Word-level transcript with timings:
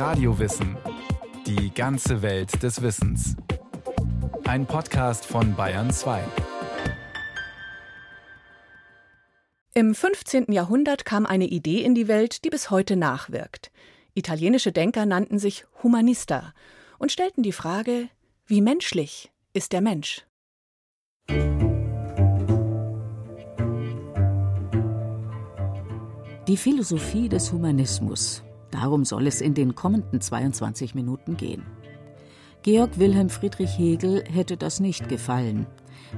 Radiowissen. 0.00 0.78
Die 1.46 1.74
ganze 1.74 2.22
Welt 2.22 2.62
des 2.62 2.80
Wissens. 2.80 3.36
Ein 4.44 4.64
Podcast 4.64 5.26
von 5.26 5.54
Bayern 5.54 5.90
2. 5.90 6.24
Im 9.74 9.94
15. 9.94 10.52
Jahrhundert 10.52 11.04
kam 11.04 11.26
eine 11.26 11.44
Idee 11.44 11.82
in 11.82 11.94
die 11.94 12.08
Welt, 12.08 12.46
die 12.46 12.48
bis 12.48 12.70
heute 12.70 12.96
nachwirkt. 12.96 13.70
Italienische 14.14 14.72
Denker 14.72 15.04
nannten 15.04 15.38
sich 15.38 15.66
Humanista 15.82 16.54
und 16.98 17.12
stellten 17.12 17.42
die 17.42 17.52
Frage, 17.52 18.08
wie 18.46 18.62
menschlich 18.62 19.30
ist 19.52 19.74
der 19.74 19.82
Mensch? 19.82 20.24
Die 26.48 26.56
Philosophie 26.56 27.28
des 27.28 27.52
Humanismus. 27.52 28.42
Darum 28.70 29.04
soll 29.04 29.26
es 29.26 29.40
in 29.40 29.54
den 29.54 29.74
kommenden 29.74 30.20
22 30.20 30.94
Minuten 30.94 31.36
gehen. 31.36 31.64
Georg 32.62 32.98
Wilhelm 32.98 33.30
Friedrich 33.30 33.78
Hegel 33.78 34.22
hätte 34.30 34.56
das 34.56 34.80
nicht 34.80 35.08
gefallen, 35.08 35.66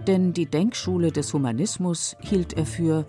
denn 0.06 0.32
die 0.32 0.46
Denkschule 0.46 1.12
des 1.12 1.32
Humanismus 1.32 2.16
hielt 2.20 2.54
er 2.54 2.66
für 2.66 3.06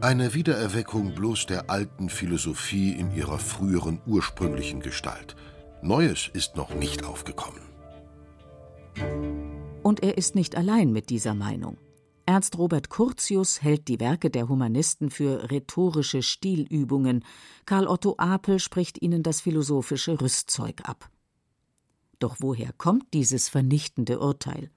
eine 0.00 0.34
Wiedererweckung 0.34 1.14
bloß 1.14 1.46
der 1.46 1.70
alten 1.70 2.08
Philosophie 2.10 2.92
in 2.92 3.12
ihrer 3.14 3.38
früheren 3.38 4.00
ursprünglichen 4.06 4.80
Gestalt. 4.80 5.34
Neues 5.82 6.28
ist 6.32 6.56
noch 6.56 6.74
nicht 6.74 7.04
aufgekommen. 7.04 7.60
Und 9.82 10.02
er 10.02 10.18
ist 10.18 10.34
nicht 10.34 10.56
allein 10.56 10.92
mit 10.92 11.10
dieser 11.10 11.34
Meinung. 11.34 11.78
Ernst 12.28 12.58
Robert 12.58 12.90
Curtius 12.90 13.62
hält 13.62 13.86
die 13.86 14.00
Werke 14.00 14.30
der 14.30 14.48
Humanisten 14.48 15.10
für 15.10 15.48
rhetorische 15.48 16.22
Stilübungen, 16.22 17.24
Karl 17.66 17.86
Otto 17.86 18.16
Apel 18.18 18.58
spricht 18.58 19.00
ihnen 19.00 19.22
das 19.22 19.40
philosophische 19.40 20.20
Rüstzeug 20.20 20.80
ab. 20.88 21.08
Doch 22.18 22.36
woher 22.40 22.72
kommt 22.72 23.14
dieses 23.14 23.48
vernichtende 23.48 24.18
Urteil? 24.18 24.70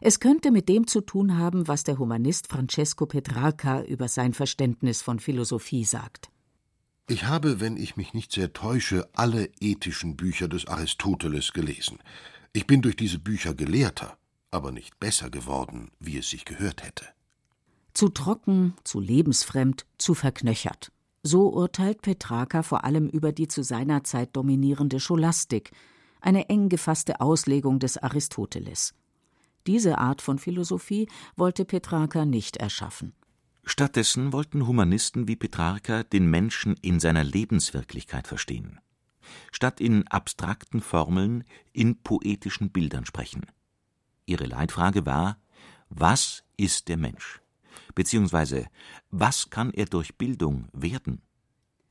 Es 0.00 0.18
könnte 0.18 0.50
mit 0.50 0.68
dem 0.68 0.88
zu 0.88 1.00
tun 1.00 1.38
haben, 1.38 1.68
was 1.68 1.84
der 1.84 1.98
Humanist 1.98 2.48
Francesco 2.48 3.06
Petrarca 3.06 3.82
über 3.82 4.08
sein 4.08 4.32
Verständnis 4.32 5.00
von 5.00 5.20
Philosophie 5.20 5.84
sagt. 5.84 6.28
Ich 7.06 7.24
habe, 7.24 7.60
wenn 7.60 7.76
ich 7.76 7.96
mich 7.96 8.14
nicht 8.14 8.32
sehr 8.32 8.52
täusche, 8.52 9.08
alle 9.12 9.48
ethischen 9.60 10.16
Bücher 10.16 10.48
des 10.48 10.66
Aristoteles 10.66 11.52
gelesen. 11.52 12.00
Ich 12.52 12.66
bin 12.66 12.82
durch 12.82 12.96
diese 12.96 13.20
Bücher 13.20 13.54
Gelehrter 13.54 14.18
aber 14.50 14.72
nicht 14.72 14.98
besser 14.98 15.30
geworden, 15.30 15.90
wie 16.00 16.18
es 16.18 16.30
sich 16.30 16.44
gehört 16.44 16.84
hätte. 16.84 17.06
Zu 17.94 18.08
trocken, 18.08 18.74
zu 18.84 19.00
lebensfremd, 19.00 19.86
zu 19.98 20.14
verknöchert. 20.14 20.92
So 21.22 21.48
urteilt 21.48 22.02
Petrarca 22.02 22.62
vor 22.62 22.84
allem 22.84 23.08
über 23.08 23.32
die 23.32 23.48
zu 23.48 23.62
seiner 23.62 24.04
Zeit 24.04 24.36
dominierende 24.36 25.00
Scholastik, 25.00 25.72
eine 26.20 26.48
eng 26.48 26.68
gefasste 26.68 27.20
Auslegung 27.20 27.78
des 27.78 27.98
Aristoteles. 27.98 28.94
Diese 29.66 29.98
Art 29.98 30.22
von 30.22 30.38
Philosophie 30.38 31.08
wollte 31.36 31.64
Petrarca 31.64 32.24
nicht 32.24 32.56
erschaffen. 32.56 33.12
Stattdessen 33.64 34.32
wollten 34.32 34.66
Humanisten 34.66 35.28
wie 35.28 35.36
Petrarca 35.36 36.02
den 36.02 36.30
Menschen 36.30 36.76
in 36.80 37.00
seiner 37.00 37.22
Lebenswirklichkeit 37.22 38.26
verstehen. 38.26 38.80
Statt 39.52 39.80
in 39.80 40.08
abstrakten 40.08 40.80
Formeln 40.80 41.44
in 41.74 42.00
poetischen 42.00 42.70
Bildern 42.70 43.04
sprechen. 43.04 43.44
Ihre 44.28 44.46
Leitfrage 44.46 45.06
war: 45.06 45.38
Was 45.88 46.44
ist 46.56 46.88
der 46.88 46.96
Mensch? 46.96 47.40
Beziehungsweise 47.94 48.66
was 49.10 49.50
kann 49.50 49.72
er 49.72 49.86
durch 49.86 50.16
Bildung 50.16 50.68
werden? 50.72 51.22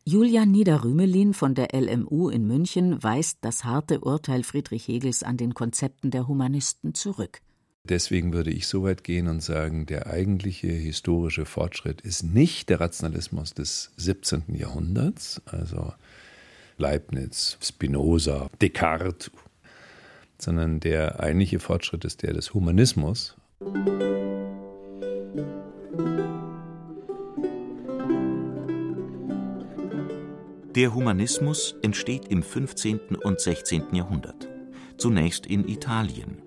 Julian 0.06 0.52
Niederrümelin 0.52 1.34
von 1.34 1.54
der 1.54 1.74
LMU 1.74 2.30
in 2.30 2.48
München 2.48 3.04
weist 3.04 3.40
das 3.42 3.66
harte 3.66 4.00
Urteil 4.00 4.44
Friedrich 4.44 4.88
Hegels 4.88 5.22
an 5.22 5.36
den 5.36 5.54
Konzepten 5.54 6.12
der 6.12 6.30
Humanisten 6.30 6.94
zurück. 6.94 7.42
Deswegen 7.84 8.32
würde 8.32 8.52
ich 8.52 8.68
so 8.68 8.84
weit 8.84 9.04
gehen 9.04 9.28
und 9.28 9.42
sagen, 9.42 9.86
der 9.86 10.08
eigentliche 10.08 10.68
historische 10.68 11.46
Fortschritt 11.46 12.02
ist 12.02 12.24
nicht 12.24 12.70
der 12.70 12.80
Rationalismus 12.80 13.54
des 13.54 13.92
17. 13.98 14.56
Jahrhunderts, 14.56 15.42
also 15.46 15.94
Leibniz, 16.78 17.58
Spinoza, 17.62 18.50
Descartes, 18.62 19.32
sondern 20.42 20.80
der 20.80 21.20
eigentliche 21.20 21.60
Fortschritt 21.60 22.06
ist 22.06 22.24
der 22.24 22.34
des 22.34 22.54
Humanismus. 22.54 23.36
Der 30.76 30.94
Humanismus 30.94 31.76
entsteht 31.82 32.28
im 32.28 32.44
15. 32.44 33.16
und 33.24 33.40
16. 33.40 33.96
Jahrhundert. 33.96 34.48
Zunächst 34.98 35.48
in 35.48 35.68
Italien. 35.68 36.44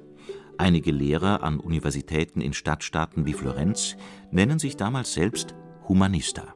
Einige 0.57 0.93
Lehrer 0.93 1.43
an 1.43 1.59
Universitäten 1.59 2.41
in 2.41 2.53
Stadtstaaten 2.53 3.27
wie 3.27 3.33
Florenz 3.33 3.97
nennen 4.31 4.59
sich 4.59 4.77
damals 4.77 5.15
selbst 5.15 5.55
Humanista. 5.89 6.55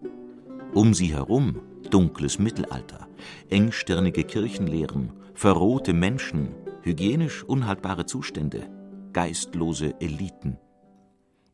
Um 0.72 0.94
sie 0.94 1.12
herum 1.14 1.62
dunkles 1.90 2.38
Mittelalter, 2.38 3.08
engstirnige 3.50 4.24
Kirchenlehren, 4.24 5.12
verrohte 5.34 5.92
Menschen, 5.92 6.54
hygienisch 6.82 7.42
unhaltbare 7.42 8.06
Zustände, 8.06 8.70
geistlose 9.12 10.00
Eliten. 10.00 10.58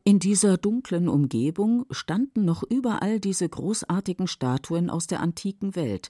In 0.03 0.19
dieser 0.19 0.57
dunklen 0.57 1.07
Umgebung 1.07 1.85
standen 1.91 2.43
noch 2.43 2.63
überall 2.63 3.19
diese 3.19 3.47
großartigen 3.47 4.27
Statuen 4.27 4.89
aus 4.89 5.07
der 5.07 5.19
antiken 5.19 5.75
Welt, 5.75 6.09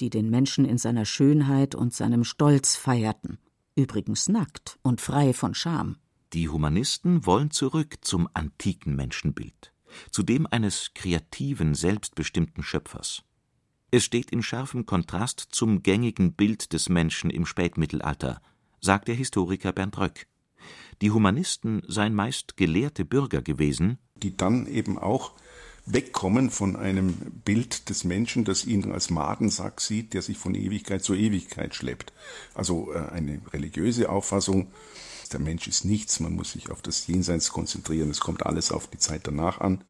die 0.00 0.10
den 0.10 0.30
Menschen 0.30 0.64
in 0.64 0.78
seiner 0.78 1.04
Schönheit 1.04 1.74
und 1.74 1.92
seinem 1.92 2.24
Stolz 2.24 2.76
feierten, 2.76 3.38
übrigens 3.74 4.28
nackt 4.28 4.78
und 4.82 5.00
frei 5.00 5.32
von 5.32 5.54
Scham. 5.54 5.96
Die 6.32 6.48
Humanisten 6.48 7.26
wollen 7.26 7.50
zurück 7.50 7.96
zum 8.02 8.28
antiken 8.34 8.96
Menschenbild, 8.96 9.72
zu 10.10 10.22
dem 10.22 10.46
eines 10.46 10.92
kreativen, 10.94 11.74
selbstbestimmten 11.74 12.62
Schöpfers. 12.62 13.22
Es 13.96 14.02
steht 14.02 14.32
in 14.32 14.42
scharfem 14.42 14.86
Kontrast 14.86 15.46
zum 15.52 15.84
gängigen 15.84 16.32
Bild 16.32 16.72
des 16.72 16.88
Menschen 16.88 17.30
im 17.30 17.46
Spätmittelalter, 17.46 18.42
sagt 18.80 19.06
der 19.06 19.14
Historiker 19.14 19.72
Bernd 19.72 19.96
Röck. 19.98 20.26
Die 21.00 21.12
Humanisten 21.12 21.80
seien 21.86 22.12
meist 22.12 22.56
gelehrte 22.56 23.04
Bürger 23.04 23.40
gewesen, 23.40 23.98
die 24.16 24.36
dann 24.36 24.66
eben 24.66 24.98
auch 24.98 25.34
wegkommen 25.86 26.50
von 26.50 26.74
einem 26.74 27.14
Bild 27.44 27.88
des 27.88 28.02
Menschen, 28.02 28.44
das 28.44 28.64
ihn 28.64 28.90
als 28.90 29.10
Madensack 29.10 29.80
sieht, 29.80 30.12
der 30.12 30.22
sich 30.22 30.38
von 30.38 30.56
Ewigkeit 30.56 31.04
zu 31.04 31.14
Ewigkeit 31.14 31.76
schleppt. 31.76 32.12
Also 32.52 32.92
äh, 32.92 32.98
eine 32.98 33.40
religiöse 33.52 34.08
Auffassung, 34.08 34.72
der 35.32 35.38
Mensch 35.38 35.68
ist 35.68 35.84
nichts, 35.84 36.18
man 36.18 36.34
muss 36.34 36.50
sich 36.50 36.68
auf 36.68 36.82
das 36.82 37.06
Jenseits 37.06 37.50
konzentrieren, 37.50 38.10
es 38.10 38.18
kommt 38.18 38.44
alles 38.44 38.72
auf 38.72 38.88
die 38.88 38.98
Zeit 38.98 39.28
danach 39.28 39.60
an. 39.60 39.84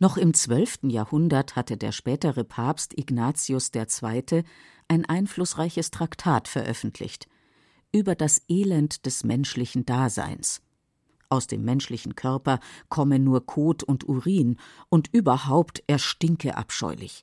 Noch 0.00 0.16
im 0.16 0.32
12. 0.32 0.84
Jahrhundert 0.84 1.56
hatte 1.56 1.76
der 1.76 1.92
spätere 1.92 2.44
Papst 2.44 2.96
Ignatius 2.96 3.72
II. 3.74 4.44
ein 4.86 5.04
einflussreiches 5.04 5.90
Traktat 5.90 6.46
veröffentlicht 6.48 7.28
über 7.92 8.14
das 8.14 8.42
Elend 8.48 9.06
des 9.06 9.24
menschlichen 9.24 9.86
Daseins. 9.86 10.60
Aus 11.30 11.46
dem 11.46 11.64
menschlichen 11.64 12.14
Körper 12.14 12.60
komme 12.88 13.18
nur 13.18 13.44
Kot 13.44 13.82
und 13.82 14.08
Urin, 14.08 14.56
und 14.88 15.08
überhaupt 15.12 15.82
er 15.86 15.98
stinke 15.98 16.56
abscheulich. 16.56 17.22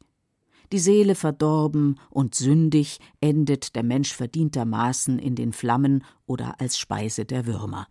Die 0.72 0.80
Seele 0.80 1.16
verdorben 1.16 2.00
und 2.10 2.36
sündig 2.36 3.00
endet 3.22 3.76
der 3.76 3.84
Mensch 3.84 4.14
verdientermaßen 4.14 5.20
in 5.20 5.36
den 5.36 5.54
Flammen 5.54 6.04
oder 6.26 6.60
als 6.60 6.78
Speise 6.78 7.26
der 7.26 7.46
Würmer. 7.46 7.88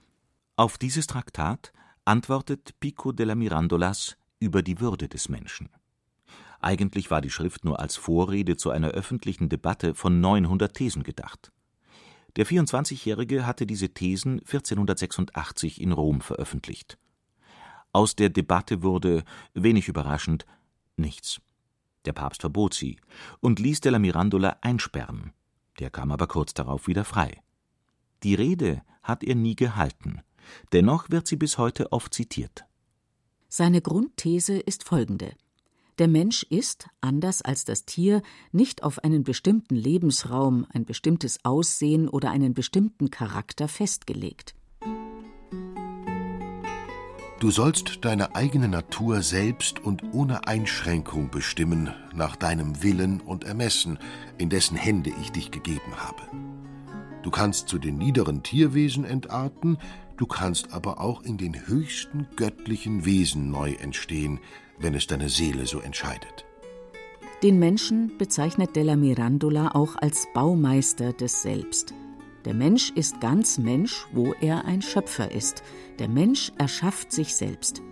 Auf 0.56 0.78
dieses 0.78 1.06
Traktat 1.06 1.72
antwortet 2.04 2.74
Pico 2.80 3.12
della 3.12 3.34
Mirandolas 3.34 4.16
über 4.44 4.62
die 4.62 4.78
Würde 4.78 5.08
des 5.08 5.28
Menschen. 5.28 5.70
Eigentlich 6.60 7.10
war 7.10 7.20
die 7.20 7.30
Schrift 7.30 7.64
nur 7.64 7.80
als 7.80 7.96
Vorrede 7.96 8.56
zu 8.56 8.70
einer 8.70 8.88
öffentlichen 8.88 9.48
Debatte 9.48 9.94
von 9.94 10.20
900 10.20 10.72
Thesen 10.72 11.02
gedacht. 11.02 11.50
Der 12.36 12.46
24-Jährige 12.46 13.46
hatte 13.46 13.66
diese 13.66 13.90
Thesen 13.90 14.40
1486 14.40 15.80
in 15.80 15.92
Rom 15.92 16.20
veröffentlicht. 16.20 16.98
Aus 17.92 18.16
der 18.16 18.28
Debatte 18.28 18.82
wurde, 18.82 19.24
wenig 19.54 19.88
überraschend, 19.88 20.46
nichts. 20.96 21.40
Der 22.04 22.12
Papst 22.12 22.42
verbot 22.42 22.74
sie 22.74 22.98
und 23.40 23.60
ließ 23.60 23.80
della 23.80 23.98
Mirandola 23.98 24.58
einsperren. 24.60 25.32
Der 25.78 25.90
kam 25.90 26.10
aber 26.12 26.26
kurz 26.26 26.54
darauf 26.54 26.86
wieder 26.86 27.04
frei. 27.04 27.40
Die 28.22 28.34
Rede 28.34 28.82
hat 29.02 29.22
er 29.22 29.34
nie 29.34 29.56
gehalten. 29.56 30.22
Dennoch 30.72 31.10
wird 31.10 31.26
sie 31.26 31.36
bis 31.36 31.58
heute 31.58 31.92
oft 31.92 32.12
zitiert. 32.12 32.64
Seine 33.56 33.80
Grundthese 33.80 34.58
ist 34.58 34.82
folgende 34.82 35.30
der 36.00 36.08
Mensch 36.08 36.42
ist, 36.50 36.88
anders 37.00 37.40
als 37.40 37.64
das 37.64 37.84
Tier, 37.84 38.20
nicht 38.50 38.82
auf 38.82 39.04
einen 39.04 39.22
bestimmten 39.22 39.76
Lebensraum, 39.76 40.66
ein 40.70 40.84
bestimmtes 40.84 41.44
Aussehen 41.44 42.08
oder 42.08 42.32
einen 42.32 42.52
bestimmten 42.52 43.12
Charakter 43.12 43.68
festgelegt. 43.68 44.56
Du 47.38 47.52
sollst 47.52 48.04
deine 48.04 48.34
eigene 48.34 48.66
Natur 48.66 49.22
selbst 49.22 49.78
und 49.78 50.02
ohne 50.12 50.48
Einschränkung 50.48 51.30
bestimmen, 51.30 51.90
nach 52.12 52.34
deinem 52.34 52.82
Willen 52.82 53.20
und 53.20 53.44
Ermessen, 53.44 54.00
in 54.36 54.50
dessen 54.50 54.76
Hände 54.76 55.12
ich 55.20 55.30
dich 55.30 55.52
gegeben 55.52 55.94
habe. 55.96 56.22
Du 57.22 57.30
kannst 57.30 57.68
zu 57.68 57.78
den 57.78 57.98
niederen 57.98 58.42
Tierwesen 58.42 59.04
entarten, 59.04 59.78
du 60.16 60.26
kannst 60.26 60.72
aber 60.72 61.00
auch 61.00 61.22
in 61.22 61.36
den 61.36 61.66
höchsten 61.66 62.26
göttlichen 62.36 63.04
Wesen 63.04 63.50
neu 63.50 63.72
entstehen, 63.72 64.40
wenn 64.78 64.94
es 64.94 65.06
deine 65.06 65.28
Seele 65.28 65.66
so 65.66 65.80
entscheidet. 65.80 66.44
Den 67.42 67.58
Menschen 67.58 68.16
bezeichnet 68.16 68.74
Della 68.74 68.96
Mirandola 68.96 69.72
auch 69.74 69.96
als 69.96 70.26
Baumeister 70.32 71.12
des 71.12 71.42
Selbst. 71.42 71.92
Der 72.44 72.54
Mensch 72.54 72.90
ist 72.90 73.20
ganz 73.20 73.58
Mensch, 73.58 74.06
wo 74.12 74.34
er 74.40 74.64
ein 74.64 74.82
Schöpfer 74.82 75.30
ist. 75.30 75.62
Der 75.98 76.08
Mensch 76.08 76.52
erschafft 76.58 77.12
sich 77.12 77.34
selbst. 77.34 77.82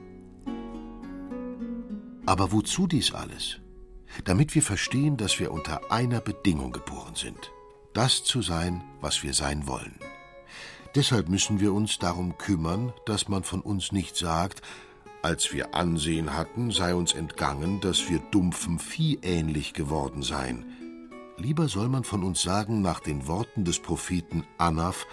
Aber 2.26 2.52
wozu 2.52 2.86
dies 2.86 3.12
alles? 3.12 3.58
Damit 4.24 4.54
wir 4.54 4.62
verstehen, 4.62 5.16
dass 5.16 5.40
wir 5.40 5.52
unter 5.52 5.90
einer 5.90 6.20
Bedingung 6.20 6.72
geboren 6.72 7.14
sind. 7.14 7.50
Das 7.94 8.24
zu 8.24 8.42
sein, 8.42 8.84
was 9.00 9.22
wir 9.22 9.34
sein 9.34 9.66
wollen. 9.66 9.98
Deshalb 10.94 11.28
müssen 11.28 11.60
wir 11.60 11.72
uns 11.72 11.98
darum 11.98 12.36
kümmern, 12.36 12.92
dass 13.06 13.28
man 13.28 13.44
von 13.44 13.60
uns 13.60 13.92
nicht 13.92 14.16
sagt, 14.16 14.60
als 15.22 15.52
wir 15.52 15.74
Ansehen 15.74 16.36
hatten, 16.36 16.70
sei 16.70 16.94
uns 16.94 17.14
entgangen, 17.14 17.80
dass 17.80 18.10
wir 18.10 18.18
dumpfem 18.30 18.78
Vieh 18.78 19.18
ähnlich 19.22 19.72
geworden 19.72 20.22
seien. 20.22 20.66
Lieber 21.38 21.68
soll 21.68 21.88
man 21.88 22.04
von 22.04 22.22
uns 22.22 22.42
sagen, 22.42 22.82
nach 22.82 23.00
den 23.00 23.26
Worten 23.26 23.64
des 23.64 23.78
Propheten 23.78 24.44
Anaf, 24.58 25.06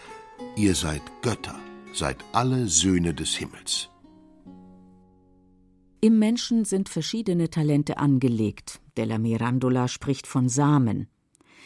ihr 0.57 0.75
seid 0.75 1.01
Götter, 1.21 1.57
seid 1.93 2.17
alle 2.33 2.67
Söhne 2.67 3.13
des 3.13 3.35
Himmels. 3.35 3.89
Im 6.01 6.17
Menschen 6.19 6.65
sind 6.65 6.89
verschiedene 6.89 7.49
Talente 7.49 7.97
angelegt. 7.97 8.81
Della 8.97 9.17
Mirandola 9.17 9.87
spricht 9.87 10.27
von 10.27 10.49
Samen. 10.49 11.07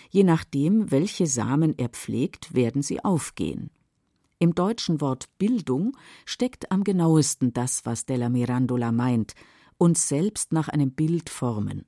Je 0.10 0.24
nachdem, 0.24 0.92
welche 0.92 1.28
Samen 1.28 1.78
er 1.78 1.90
pflegt, 1.90 2.54
werden 2.54 2.82
sie 2.82 3.04
aufgehen. 3.04 3.70
Im 4.40 4.56
deutschen 4.56 5.02
Wort 5.02 5.26
Bildung 5.38 5.96
steckt 6.26 6.72
am 6.72 6.84
genauesten 6.84 7.54
das, 7.54 7.86
was 7.86 8.06
Della 8.06 8.30
Mirandola 8.30 8.92
meint, 8.92 9.36
uns 9.78 10.08
selbst 10.08 10.54
nach 10.54 10.70
einem 10.70 10.92
Bild 10.92 11.30
formen. 11.30 11.86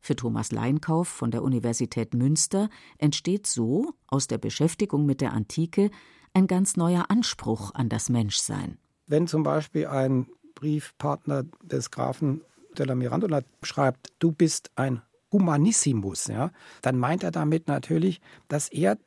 Für 0.00 0.16
Thomas 0.16 0.50
Leinkauf 0.50 1.08
von 1.08 1.30
der 1.30 1.42
Universität 1.42 2.14
Münster 2.14 2.70
entsteht 2.98 3.46
so 3.46 3.92
aus 4.06 4.26
der 4.26 4.38
Beschäftigung 4.38 5.04
mit 5.04 5.20
der 5.20 5.32
Antike 5.32 5.90
ein 6.32 6.46
ganz 6.46 6.76
neuer 6.76 7.06
Anspruch 7.10 7.74
an 7.74 7.88
das 7.88 8.08
Menschsein. 8.08 8.78
Wenn 9.06 9.26
zum 9.26 9.42
Beispiel 9.42 9.86
ein 9.86 10.26
Briefpartner 10.54 11.44
des 11.62 11.90
Grafen 11.90 12.42
Della 12.78 12.94
Mirandola 12.94 13.42
schreibt, 13.62 14.12
du 14.20 14.32
bist 14.32 14.70
ein 14.76 15.02
Humanissimus, 15.32 16.26
ja, 16.28 16.50
dann 16.82 16.98
meint 16.98 17.22
er 17.22 17.30
damit 17.30 17.68
natürlich, 17.68 18.20
dass 18.48 18.68
er 18.68 18.98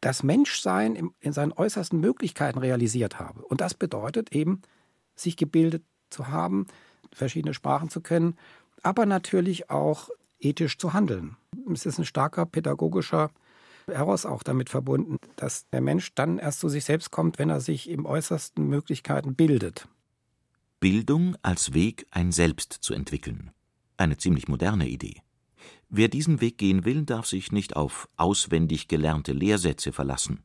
das 0.00 0.22
Menschsein 0.22 1.12
in 1.20 1.32
seinen 1.32 1.52
äußersten 1.52 2.00
Möglichkeiten 2.00 2.58
realisiert 2.58 3.18
habe. 3.18 3.42
Und 3.42 3.60
das 3.60 3.74
bedeutet 3.74 4.32
eben, 4.34 4.62
sich 5.14 5.36
gebildet 5.36 5.84
zu 6.08 6.28
haben, 6.28 6.66
verschiedene 7.12 7.54
Sprachen 7.54 7.90
zu 7.90 8.00
können, 8.00 8.36
aber 8.82 9.04
natürlich 9.06 9.70
auch 9.70 10.08
ethisch 10.38 10.78
zu 10.78 10.92
handeln. 10.92 11.36
Es 11.72 11.86
ist 11.86 11.98
ein 11.98 12.04
starker 12.04 12.46
pädagogischer 12.46 13.30
Eros 13.86 14.24
auch 14.24 14.42
damit 14.42 14.70
verbunden, 14.70 15.16
dass 15.36 15.68
der 15.70 15.80
Mensch 15.80 16.14
dann 16.14 16.38
erst 16.38 16.60
zu 16.60 16.68
sich 16.68 16.84
selbst 16.84 17.10
kommt, 17.10 17.38
wenn 17.38 17.50
er 17.50 17.60
sich 17.60 17.90
im 17.90 18.06
äußersten 18.06 18.66
Möglichkeiten 18.66 19.34
bildet. 19.34 19.88
Bildung 20.78 21.36
als 21.42 21.74
Weg, 21.74 22.06
ein 22.10 22.32
Selbst 22.32 22.72
zu 22.72 22.94
entwickeln. 22.94 23.50
Eine 23.96 24.16
ziemlich 24.16 24.48
moderne 24.48 24.88
Idee. 24.88 25.20
Wer 25.88 26.08
diesen 26.08 26.40
Weg 26.40 26.58
gehen 26.58 26.84
will, 26.84 27.04
darf 27.04 27.26
sich 27.26 27.52
nicht 27.52 27.76
auf 27.76 28.08
auswendig 28.16 28.88
gelernte 28.88 29.32
Lehrsätze 29.32 29.92
verlassen. 29.92 30.42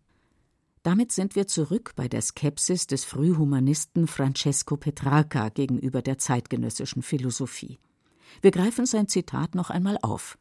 Damit 0.82 1.12
sind 1.12 1.36
wir 1.36 1.48
zurück 1.48 1.94
bei 1.96 2.08
der 2.08 2.22
Skepsis 2.22 2.86
des 2.86 3.06
Frühhumanisten 3.06 4.08
Francesco 4.08 4.78
Petrarca 4.78 5.50
gegenüber 5.50 6.02
der 6.02 6.20
zeitgenössischen 6.20 7.02
Philosophie. 7.02 7.80
Wir 8.42 8.52
greifen 8.52 8.86
sein 8.86 9.08
Zitat 9.08 9.56
noch 9.56 9.70
einmal 9.70 9.98
auf. 10.02 10.38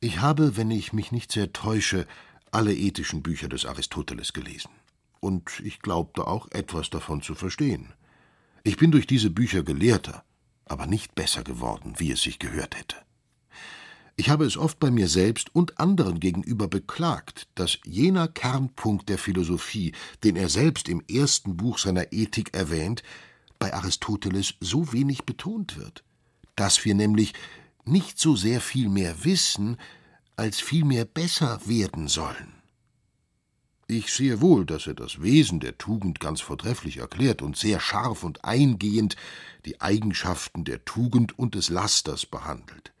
Ich 0.00 0.20
habe, 0.20 0.56
wenn 0.56 0.70
ich 0.70 0.92
mich 0.92 1.12
nicht 1.12 1.32
sehr 1.32 1.52
täusche, 1.52 2.06
alle 2.52 2.74
ethischen 2.74 3.22
Bücher 3.22 3.48
des 3.48 3.64
Aristoteles 3.64 4.32
gelesen. 4.32 4.70
Und 5.18 5.60
ich 5.64 5.80
glaubte 5.80 6.26
auch 6.26 6.48
etwas 6.52 6.90
davon 6.90 7.22
zu 7.22 7.34
verstehen. 7.34 7.92
Ich 8.62 8.76
bin 8.76 8.92
durch 8.92 9.06
diese 9.06 9.30
Bücher 9.30 9.62
Gelehrter, 9.62 10.24
aber 10.64 10.86
nicht 10.86 11.14
besser 11.14 11.42
geworden, 11.42 11.94
wie 11.96 12.12
es 12.12 12.22
sich 12.22 12.38
gehört 12.38 12.78
hätte. 12.78 12.96
Ich 14.16 14.30
habe 14.30 14.44
es 14.44 14.56
oft 14.56 14.78
bei 14.78 14.92
mir 14.92 15.08
selbst 15.08 15.54
und 15.54 15.80
anderen 15.80 16.20
gegenüber 16.20 16.68
beklagt, 16.68 17.48
dass 17.56 17.78
jener 17.84 18.28
Kernpunkt 18.28 19.08
der 19.08 19.18
Philosophie, 19.18 19.92
den 20.22 20.36
er 20.36 20.48
selbst 20.48 20.88
im 20.88 21.02
ersten 21.10 21.56
Buch 21.56 21.78
seiner 21.78 22.12
Ethik 22.12 22.54
erwähnt, 22.54 23.02
bei 23.58 23.74
Aristoteles 23.74 24.54
so 24.60 24.92
wenig 24.92 25.24
betont 25.24 25.76
wird, 25.76 26.04
dass 26.54 26.84
wir 26.84 26.94
nämlich 26.94 27.32
nicht 27.84 28.20
so 28.20 28.36
sehr 28.36 28.60
viel 28.60 28.88
mehr 28.88 29.24
wissen, 29.24 29.78
als 30.36 30.60
viel 30.60 30.84
mehr 30.84 31.04
besser 31.04 31.60
werden 31.66 32.06
sollen. 32.06 32.54
Ich 33.86 34.12
sehe 34.12 34.40
wohl, 34.40 34.64
dass 34.64 34.86
er 34.86 34.94
das 34.94 35.20
Wesen 35.20 35.60
der 35.60 35.76
Tugend 35.76 36.18
ganz 36.18 36.40
vortrefflich 36.40 36.98
erklärt 36.98 37.42
und 37.42 37.56
sehr 37.56 37.80
scharf 37.80 38.22
und 38.22 38.44
eingehend 38.44 39.16
die 39.66 39.80
Eigenschaften 39.80 40.64
der 40.64 40.84
Tugend 40.84 41.38
und 41.38 41.54
des 41.54 41.68
Lasters 41.68 42.24
behandelt. 42.24 42.93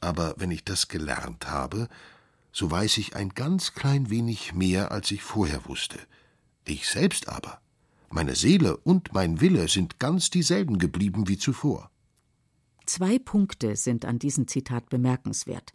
Aber 0.00 0.34
wenn 0.38 0.50
ich 0.50 0.64
das 0.64 0.88
gelernt 0.88 1.48
habe, 1.48 1.88
so 2.52 2.70
weiß 2.70 2.98
ich 2.98 3.16
ein 3.16 3.30
ganz 3.30 3.74
klein 3.74 4.10
wenig 4.10 4.54
mehr, 4.54 4.92
als 4.92 5.10
ich 5.10 5.22
vorher 5.22 5.66
wusste. 5.66 5.98
Ich 6.64 6.88
selbst 6.88 7.28
aber, 7.28 7.60
meine 8.10 8.34
Seele 8.34 8.76
und 8.78 9.12
mein 9.12 9.40
Wille 9.40 9.68
sind 9.68 9.98
ganz 9.98 10.30
dieselben 10.30 10.78
geblieben 10.78 11.28
wie 11.28 11.38
zuvor. 11.38 11.90
Zwei 12.86 13.18
Punkte 13.18 13.76
sind 13.76 14.04
an 14.04 14.18
diesem 14.18 14.48
Zitat 14.48 14.88
bemerkenswert. 14.88 15.72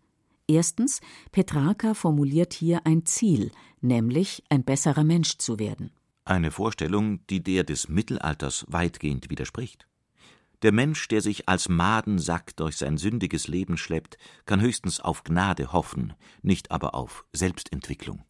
Erstens, 0.48 1.00
Petrarca 1.32 1.94
formuliert 1.94 2.54
hier 2.54 2.86
ein 2.86 3.06
Ziel, 3.06 3.52
nämlich 3.82 4.44
ein 4.50 4.64
besserer 4.64 5.04
Mensch 5.04 5.38
zu 5.38 5.60
werden. 5.60 5.92
Eine 6.26 6.52
Vorstellung, 6.52 7.26
die 7.28 7.44
der 7.44 7.64
des 7.64 7.88
Mittelalters 7.88 8.66
weitgehend 8.68 9.30
widerspricht. 9.30 9.88
Der 10.64 10.72
Mensch, 10.72 11.10
der 11.10 11.22
sich 11.22 11.50
als 11.50 11.68
Madensack 11.68 12.56
durch 12.56 12.78
sein 12.78 12.98
sündiges 12.98 13.48
Leben 13.48 13.78
schleppt, 13.78 14.18
kann 14.46 14.62
höchstens 14.62 15.02
auf 15.02 15.24
Gnade 15.26 15.74
hoffen, 15.74 16.14
nicht 16.42 16.72
aber 16.72 16.96
auf 16.96 17.26
Selbstentwicklung. 17.34 18.24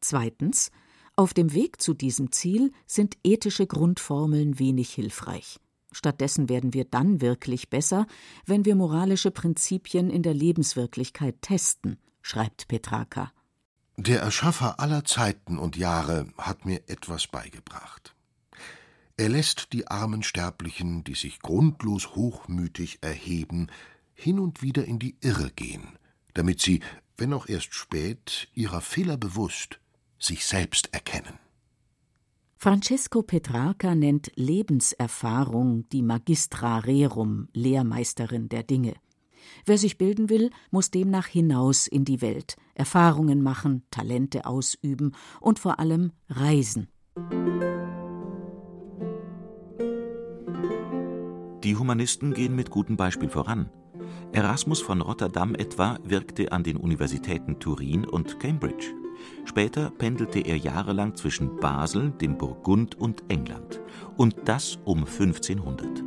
Zweitens, 0.00 0.70
auf 1.14 1.34
dem 1.34 1.52
Weg 1.52 1.82
zu 1.82 1.94
diesem 1.94 2.32
Ziel 2.32 2.72
sind 2.86 3.18
ethische 3.22 3.66
Grundformeln 3.66 4.58
wenig 4.58 4.90
hilfreich. 4.90 5.60
Stattdessen 5.92 6.48
werden 6.48 6.74
wir 6.74 6.84
dann 6.84 7.20
wirklich 7.20 7.68
besser, 7.68 8.06
wenn 8.46 8.64
wir 8.64 8.74
moralische 8.74 9.30
Prinzipien 9.30 10.10
in 10.10 10.22
der 10.22 10.34
Lebenswirklichkeit 10.34 11.42
testen, 11.42 11.98
schreibt 12.22 12.68
Petrarca. 12.68 13.32
Der 13.96 14.20
Erschaffer 14.20 14.80
aller 14.80 15.04
Zeiten 15.04 15.58
und 15.58 15.76
Jahre 15.76 16.28
hat 16.38 16.64
mir 16.64 16.88
etwas 16.88 17.26
beigebracht. 17.26 18.14
Er 19.18 19.28
lässt 19.28 19.72
die 19.72 19.88
armen 19.88 20.22
Sterblichen, 20.22 21.02
die 21.02 21.16
sich 21.16 21.40
grundlos 21.40 22.14
hochmütig 22.14 22.98
erheben, 23.00 23.66
hin 24.14 24.38
und 24.38 24.62
wieder 24.62 24.84
in 24.84 25.00
die 25.00 25.16
Irre 25.20 25.50
gehen, 25.50 25.98
damit 26.34 26.60
sie, 26.60 26.80
wenn 27.16 27.32
auch 27.32 27.48
erst 27.48 27.74
spät, 27.74 28.48
ihrer 28.54 28.80
Fehler 28.80 29.16
bewusst, 29.16 29.80
sich 30.20 30.46
selbst 30.46 30.94
erkennen. 30.94 31.36
Francesco 32.58 33.22
Petrarca 33.22 33.96
nennt 33.96 34.30
Lebenserfahrung 34.36 35.88
die 35.90 36.02
Magistra 36.02 36.78
Rerum, 36.78 37.48
Lehrmeisterin 37.52 38.48
der 38.48 38.62
Dinge. 38.62 38.94
Wer 39.64 39.78
sich 39.78 39.98
bilden 39.98 40.30
will, 40.30 40.50
muss 40.70 40.92
demnach 40.92 41.26
hinaus 41.26 41.88
in 41.88 42.04
die 42.04 42.20
Welt, 42.20 42.56
Erfahrungen 42.74 43.42
machen, 43.42 43.82
Talente 43.90 44.46
ausüben 44.46 45.16
und 45.40 45.58
vor 45.58 45.80
allem 45.80 46.12
reisen. 46.28 46.86
Die 51.68 51.76
Humanisten 51.76 52.32
gehen 52.32 52.56
mit 52.56 52.70
gutem 52.70 52.96
Beispiel 52.96 53.28
voran. 53.28 53.68
Erasmus 54.32 54.80
von 54.80 55.02
Rotterdam 55.02 55.54
etwa 55.54 55.98
wirkte 56.02 56.50
an 56.50 56.62
den 56.62 56.78
Universitäten 56.78 57.58
Turin 57.58 58.06
und 58.06 58.40
Cambridge. 58.40 58.94
Später 59.44 59.90
pendelte 59.90 60.40
er 60.40 60.56
jahrelang 60.56 61.14
zwischen 61.14 61.60
Basel, 61.60 62.12
dem 62.12 62.38
Burgund 62.38 62.94
und 62.94 63.22
England. 63.28 63.82
Und 64.16 64.34
das 64.46 64.78
um 64.86 65.00
1500. 65.00 66.02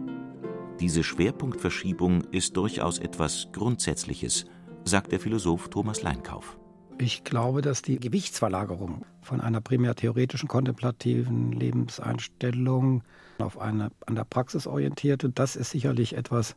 Diese 0.79 1.03
Schwerpunktverschiebung 1.03 2.23
ist 2.31 2.57
durchaus 2.57 2.97
etwas 2.97 3.49
Grundsätzliches, 3.51 4.45
sagt 4.83 5.11
der 5.11 5.19
Philosoph 5.19 5.69
Thomas 5.69 6.01
Leinkauf. 6.01 6.57
Ich 7.01 7.23
glaube, 7.23 7.63
dass 7.63 7.81
die 7.81 7.99
Gewichtsverlagerung 7.99 9.05
von 9.23 9.41
einer 9.41 9.59
primär 9.59 9.95
theoretischen, 9.95 10.47
kontemplativen 10.47 11.51
Lebenseinstellung 11.51 13.01
auf 13.39 13.59
eine 13.59 13.89
an 14.05 14.13
der 14.13 14.23
Praxis 14.23 14.67
orientierte, 14.67 15.31
das 15.31 15.55
ist 15.55 15.71
sicherlich 15.71 16.15
etwas, 16.15 16.55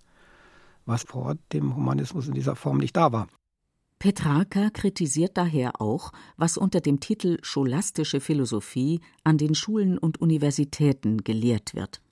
was 0.85 1.05
vor 1.05 1.37
dem 1.55 1.75
Humanismus 1.75 2.29
in 2.29 2.35
dieser 2.35 2.57
Form 2.57 2.77
nicht 2.77 2.95
da 2.95 3.11
war. 3.11 3.27
Petrarca 3.99 4.69
kritisiert 4.69 5.39
daher 5.39 5.81
auch, 5.81 6.13
was 6.37 6.59
unter 6.59 6.83
dem 6.83 7.01
Titel 7.01 7.39
scholastische 7.41 8.21
Philosophie 8.21 9.01
an 9.23 9.39
den 9.39 9.55
Schulen 9.55 9.97
und 9.97 10.21
Universitäten 10.21 11.25
gelehrt 11.25 11.75
wird. 11.75 12.03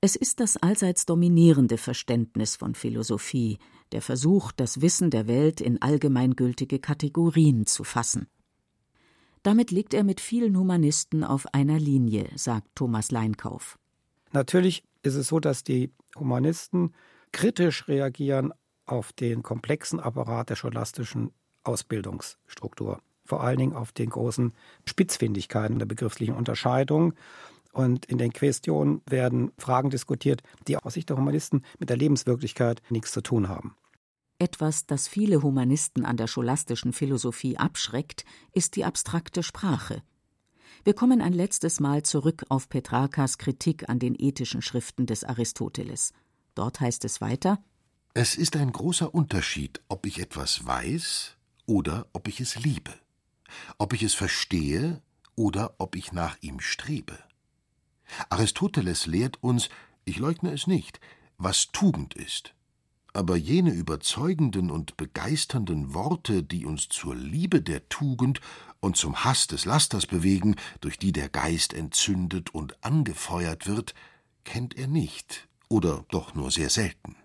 Es 0.00 0.16
ist 0.16 0.40
das 0.40 0.56
allseits 0.56 1.04
dominierende 1.04 1.76
Verständnis 1.76 2.56
von 2.56 2.74
Philosophie, 2.74 3.58
der 3.92 4.02
Versuch, 4.02 4.52
das 4.52 4.80
Wissen 4.80 5.10
der 5.10 5.26
Welt 5.26 5.60
in 5.60 5.80
allgemeingültige 5.80 6.78
Kategorien 6.78 7.66
zu 7.66 7.84
fassen. 7.84 8.26
Damit 9.42 9.70
liegt 9.70 9.92
er 9.92 10.04
mit 10.04 10.20
vielen 10.20 10.56
Humanisten 10.56 11.24
auf 11.24 11.52
einer 11.52 11.78
Linie, 11.78 12.30
sagt 12.36 12.68
Thomas 12.74 13.10
Leinkauf. 13.10 13.78
Natürlich 14.32 14.84
ist 15.02 15.16
es 15.16 15.28
so, 15.28 15.40
dass 15.40 15.64
die 15.64 15.92
Humanisten 16.16 16.92
kritisch 17.32 17.88
reagieren 17.88 18.52
auf 18.86 19.12
den 19.12 19.42
komplexen 19.42 20.00
Apparat 20.00 20.50
der 20.50 20.56
scholastischen 20.56 21.32
Ausbildungsstruktur, 21.64 23.00
vor 23.24 23.42
allen 23.42 23.58
Dingen 23.58 23.74
auf 23.74 23.92
den 23.92 24.10
großen 24.10 24.52
Spitzfindigkeiten 24.84 25.78
der 25.78 25.86
begrifflichen 25.86 26.34
Unterscheidung 26.34 27.14
und 27.72 28.04
in 28.06 28.18
den 28.18 28.32
Questionen 28.32 29.00
werden 29.08 29.52
Fragen 29.58 29.90
diskutiert, 29.90 30.42
die 30.68 30.76
aus 30.76 30.94
Sicht 30.94 31.08
der 31.08 31.16
Humanisten 31.16 31.64
mit 31.78 31.90
der 31.90 31.96
Lebenswirklichkeit 31.96 32.82
nichts 32.90 33.12
zu 33.12 33.22
tun 33.22 33.48
haben. 33.48 33.74
Etwas, 34.42 34.86
das 34.86 35.06
viele 35.06 35.40
Humanisten 35.44 36.04
an 36.04 36.16
der 36.16 36.26
scholastischen 36.26 36.92
Philosophie 36.92 37.58
abschreckt, 37.58 38.24
ist 38.52 38.74
die 38.74 38.84
abstrakte 38.84 39.44
Sprache. 39.44 40.02
Wir 40.82 40.94
kommen 40.94 41.22
ein 41.22 41.32
letztes 41.32 41.78
Mal 41.78 42.02
zurück 42.02 42.44
auf 42.48 42.68
Petrarkas 42.68 43.38
Kritik 43.38 43.88
an 43.88 44.00
den 44.00 44.16
ethischen 44.18 44.60
Schriften 44.60 45.06
des 45.06 45.22
Aristoteles. 45.22 46.12
Dort 46.56 46.80
heißt 46.80 47.04
es 47.04 47.20
weiter 47.20 47.62
Es 48.14 48.34
ist 48.34 48.56
ein 48.56 48.72
großer 48.72 49.14
Unterschied, 49.14 49.80
ob 49.86 50.06
ich 50.06 50.18
etwas 50.18 50.66
weiß 50.66 51.36
oder 51.66 52.08
ob 52.12 52.26
ich 52.26 52.40
es 52.40 52.56
liebe, 52.56 52.94
ob 53.78 53.92
ich 53.92 54.02
es 54.02 54.14
verstehe 54.14 55.02
oder 55.36 55.76
ob 55.78 55.94
ich 55.94 56.10
nach 56.10 56.36
ihm 56.40 56.58
strebe. 56.58 57.16
Aristoteles 58.28 59.06
lehrt 59.06 59.40
uns, 59.40 59.68
ich 60.04 60.18
leugne 60.18 60.52
es 60.52 60.66
nicht, 60.66 60.98
was 61.38 61.68
Tugend 61.70 62.14
ist. 62.14 62.56
Aber 63.14 63.36
jene 63.36 63.72
überzeugenden 63.72 64.70
und 64.70 64.96
begeisternden 64.96 65.92
Worte, 65.92 66.42
die 66.42 66.64
uns 66.64 66.88
zur 66.88 67.14
Liebe 67.14 67.60
der 67.60 67.88
Tugend 67.88 68.40
und 68.80 68.96
zum 68.96 69.24
Hass 69.24 69.46
des 69.46 69.64
Lasters 69.64 70.06
bewegen, 70.06 70.56
durch 70.80 70.98
die 70.98 71.12
der 71.12 71.28
Geist 71.28 71.74
entzündet 71.74 72.54
und 72.54 72.82
angefeuert 72.82 73.66
wird, 73.66 73.94
kennt 74.44 74.76
er 74.76 74.86
nicht 74.86 75.48
oder 75.68 76.04
doch 76.10 76.34
nur 76.34 76.50
sehr 76.50 76.70
selten. 76.70 77.16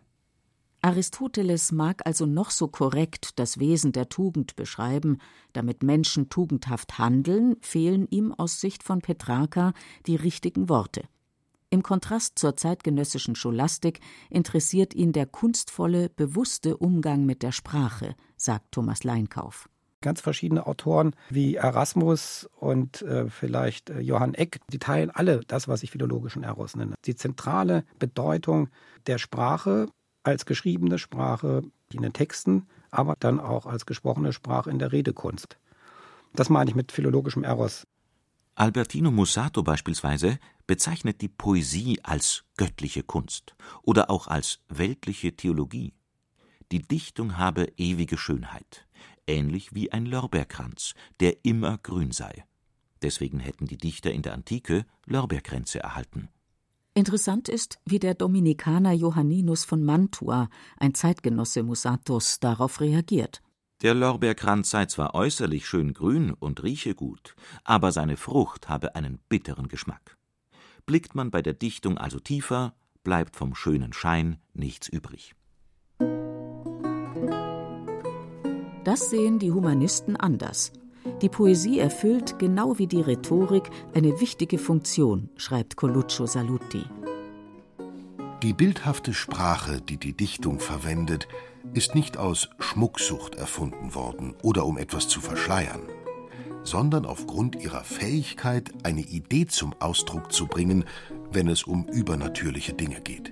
Aristoteles 0.81 1.71
mag 1.71 2.05
also 2.05 2.25
noch 2.25 2.51
so 2.51 2.67
korrekt 2.67 3.39
das 3.39 3.59
Wesen 3.59 3.91
der 3.91 4.09
Tugend 4.09 4.55
beschreiben, 4.55 5.17
damit 5.51 5.83
Menschen 5.83 6.29
tugendhaft 6.29 6.97
handeln, 6.99 7.57
fehlen 7.61 8.07
ihm 8.09 8.33
aus 8.33 8.61
Sicht 8.61 8.83
von 8.83 9.01
Petrarca 9.01 9.73
die 10.05 10.15
richtigen 10.15 10.69
Worte. 10.69 11.03
Im 11.69 11.83
Kontrast 11.83 12.39
zur 12.39 12.55
zeitgenössischen 12.55 13.35
Scholastik 13.35 13.99
interessiert 14.29 14.93
ihn 14.93 15.11
der 15.11 15.25
kunstvolle, 15.25 16.07
bewusste 16.07 16.77
Umgang 16.77 17.25
mit 17.25 17.43
der 17.43 17.51
Sprache, 17.51 18.15
sagt 18.37 18.71
Thomas 18.71 19.03
Leinkauf. 19.03 19.67
Ganz 19.99 20.21
verschiedene 20.21 20.65
Autoren 20.65 21.13
wie 21.29 21.55
Erasmus 21.55 22.47
und 22.57 23.01
äh, 23.01 23.29
vielleicht 23.29 23.89
äh, 23.89 23.99
Johann 23.99 24.33
Eck, 24.33 24.59
die 24.71 24.79
teilen 24.79 25.09
alle 25.09 25.41
das, 25.45 25.67
was 25.67 25.83
ich 25.83 25.91
philologischen 25.91 26.43
Eros 26.43 26.77
nenne. 26.77 26.93
Die 27.03 27.15
zentrale 27.15 27.83
Bedeutung 27.99 28.69
der 29.07 29.17
Sprache 29.17 29.89
als 30.23 30.45
geschriebene 30.45 30.99
Sprache 30.99 31.63
in 31.91 32.01
den 32.01 32.13
Texten, 32.13 32.67
aber 32.91 33.15
dann 33.19 33.41
auch 33.41 33.65
als 33.65 33.85
gesprochene 33.85 34.31
Sprache 34.31 34.69
in 34.69 34.79
der 34.79 34.93
Redekunst. 34.93 35.57
Das 36.33 36.49
meine 36.49 36.69
ich 36.69 36.75
mit 36.75 36.93
philologischem 36.93 37.43
Eros. 37.43 37.85
Albertino 38.55 39.11
Mussato 39.11 39.61
beispielsweise 39.61 40.39
bezeichnet 40.67 41.21
die 41.21 41.29
Poesie 41.29 41.99
als 42.03 42.43
göttliche 42.57 43.03
Kunst 43.03 43.55
oder 43.81 44.09
auch 44.09 44.27
als 44.27 44.59
weltliche 44.67 45.35
Theologie. 45.35 45.93
Die 46.71 46.81
Dichtung 46.81 47.37
habe 47.37 47.71
ewige 47.77 48.17
Schönheit, 48.17 48.85
ähnlich 49.25 49.73
wie 49.73 49.91
ein 49.91 50.05
Lorbeerkranz, 50.05 50.93
der 51.21 51.45
immer 51.45 51.77
grün 51.77 52.11
sei. 52.11 52.45
Deswegen 53.01 53.39
hätten 53.39 53.67
die 53.67 53.77
Dichter 53.77 54.11
in 54.11 54.21
der 54.21 54.33
Antike 54.33 54.85
Lorbeerkränze 55.05 55.79
erhalten. 55.79 56.29
Interessant 56.93 57.47
ist, 57.47 57.77
wie 57.85 57.99
der 57.99 58.15
Dominikaner 58.15 58.91
Johanninus 58.91 59.65
von 59.65 59.83
Mantua, 59.83 60.49
ein 60.77 60.95
Zeitgenosse 60.95 61.61
Musatos, 61.61 62.39
darauf 62.39 62.81
reagiert. 62.81 63.43
Der 63.83 63.93
Lorbeerkranz 63.93 64.71
sei 64.71 64.87
zwar 64.87 65.13
äußerlich 65.13 65.67
schön 65.67 65.93
grün 65.93 66.33
und 66.33 66.63
rieche 66.63 66.95
gut, 66.95 67.35
aber 67.63 67.91
seine 67.91 68.17
Frucht 68.17 68.67
habe 68.67 68.95
einen 68.95 69.19
bitteren 69.29 69.67
Geschmack. 69.67 70.16
Blickt 70.87 71.15
man 71.15 71.31
bei 71.31 71.41
der 71.41 71.53
Dichtung 71.53 71.97
also 71.97 72.17
tiefer, 72.17 72.73
bleibt 73.03 73.35
vom 73.35 73.55
schönen 73.55 73.91
Schein 73.91 74.37
nichts 74.53 74.87
übrig. 74.87 75.35
Das 78.85 79.09
sehen 79.09 79.37
die 79.37 79.51
Humanisten 79.51 80.15
anders. 80.15 80.71
Die 81.21 81.27
Poesie 81.27 81.79
erfüllt, 81.79 82.39
genau 82.39 82.77
wie 82.77 82.87
die 82.87 83.01
Rhetorik, 83.01 83.69
eine 83.93 84.21
wichtige 84.21 84.57
Funktion, 84.57 85.29
schreibt 85.35 85.75
Coluccio 85.75 86.25
Saluti. 86.25 86.85
Die 88.41 88.53
bildhafte 88.53 89.13
Sprache, 89.13 89.81
die 89.81 89.97
die 89.97 90.15
Dichtung 90.15 90.61
verwendet, 90.61 91.27
ist 91.73 91.95
nicht 91.95 92.17
aus 92.17 92.47
Schmucksucht 92.59 93.35
erfunden 93.35 93.93
worden 93.93 94.35
oder 94.41 94.65
um 94.65 94.77
etwas 94.77 95.09
zu 95.09 95.19
verschleiern, 95.19 95.81
sondern 96.67 97.05
aufgrund 97.05 97.55
ihrer 97.55 97.83
Fähigkeit, 97.83 98.71
eine 98.83 99.01
Idee 99.01 99.47
zum 99.47 99.73
Ausdruck 99.79 100.33
zu 100.33 100.47
bringen, 100.47 100.83
wenn 101.31 101.47
es 101.47 101.63
um 101.63 101.85
übernatürliche 101.87 102.73
Dinge 102.73 102.99
geht. 103.01 103.31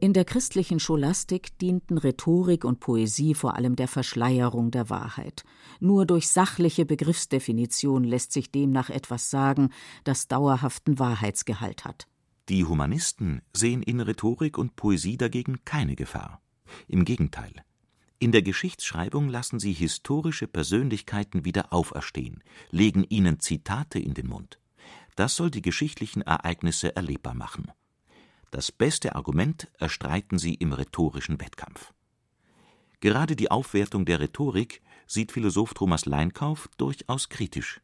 In 0.00 0.12
der 0.12 0.24
christlichen 0.24 0.78
Scholastik 0.78 1.58
dienten 1.58 1.96
Rhetorik 1.96 2.64
und 2.64 2.80
Poesie 2.80 3.34
vor 3.34 3.54
allem 3.54 3.76
der 3.76 3.88
Verschleierung 3.88 4.70
der 4.70 4.90
Wahrheit. 4.90 5.44
Nur 5.80 6.06
durch 6.06 6.28
sachliche 6.28 6.84
Begriffsdefinition 6.84 8.04
lässt 8.04 8.32
sich 8.32 8.50
demnach 8.50 8.90
etwas 8.90 9.30
sagen, 9.30 9.70
das 10.04 10.28
dauerhaften 10.28 10.98
Wahrheitsgehalt 10.98 11.84
hat. 11.84 12.08
Die 12.48 12.64
Humanisten 12.64 13.42
sehen 13.54 13.82
in 13.82 14.00
Rhetorik 14.00 14.58
und 14.58 14.76
Poesie 14.76 15.16
dagegen 15.16 15.64
keine 15.64 15.96
Gefahr. 15.96 16.42
Im 16.88 17.04
Gegenteil. 17.04 17.65
In 18.18 18.32
der 18.32 18.42
Geschichtsschreibung 18.42 19.28
lassen 19.28 19.58
sie 19.58 19.74
historische 19.74 20.46
Persönlichkeiten 20.46 21.44
wieder 21.44 21.72
auferstehen, 21.72 22.42
legen 22.70 23.04
ihnen 23.04 23.40
Zitate 23.40 23.98
in 23.98 24.14
den 24.14 24.28
Mund. 24.28 24.58
Das 25.16 25.36
soll 25.36 25.50
die 25.50 25.62
geschichtlichen 25.62 26.22
Ereignisse 26.22 26.96
erlebbar 26.96 27.34
machen. 27.34 27.70
Das 28.50 28.72
beste 28.72 29.14
Argument 29.16 29.68
erstreiten 29.78 30.38
sie 30.38 30.54
im 30.54 30.72
rhetorischen 30.72 31.40
Wettkampf. 31.40 31.92
Gerade 33.00 33.36
die 33.36 33.50
Aufwertung 33.50 34.06
der 34.06 34.20
Rhetorik 34.20 34.80
sieht 35.06 35.32
Philosoph 35.32 35.74
Thomas 35.74 36.06
Leinkauf 36.06 36.70
durchaus 36.78 37.28
kritisch. 37.28 37.82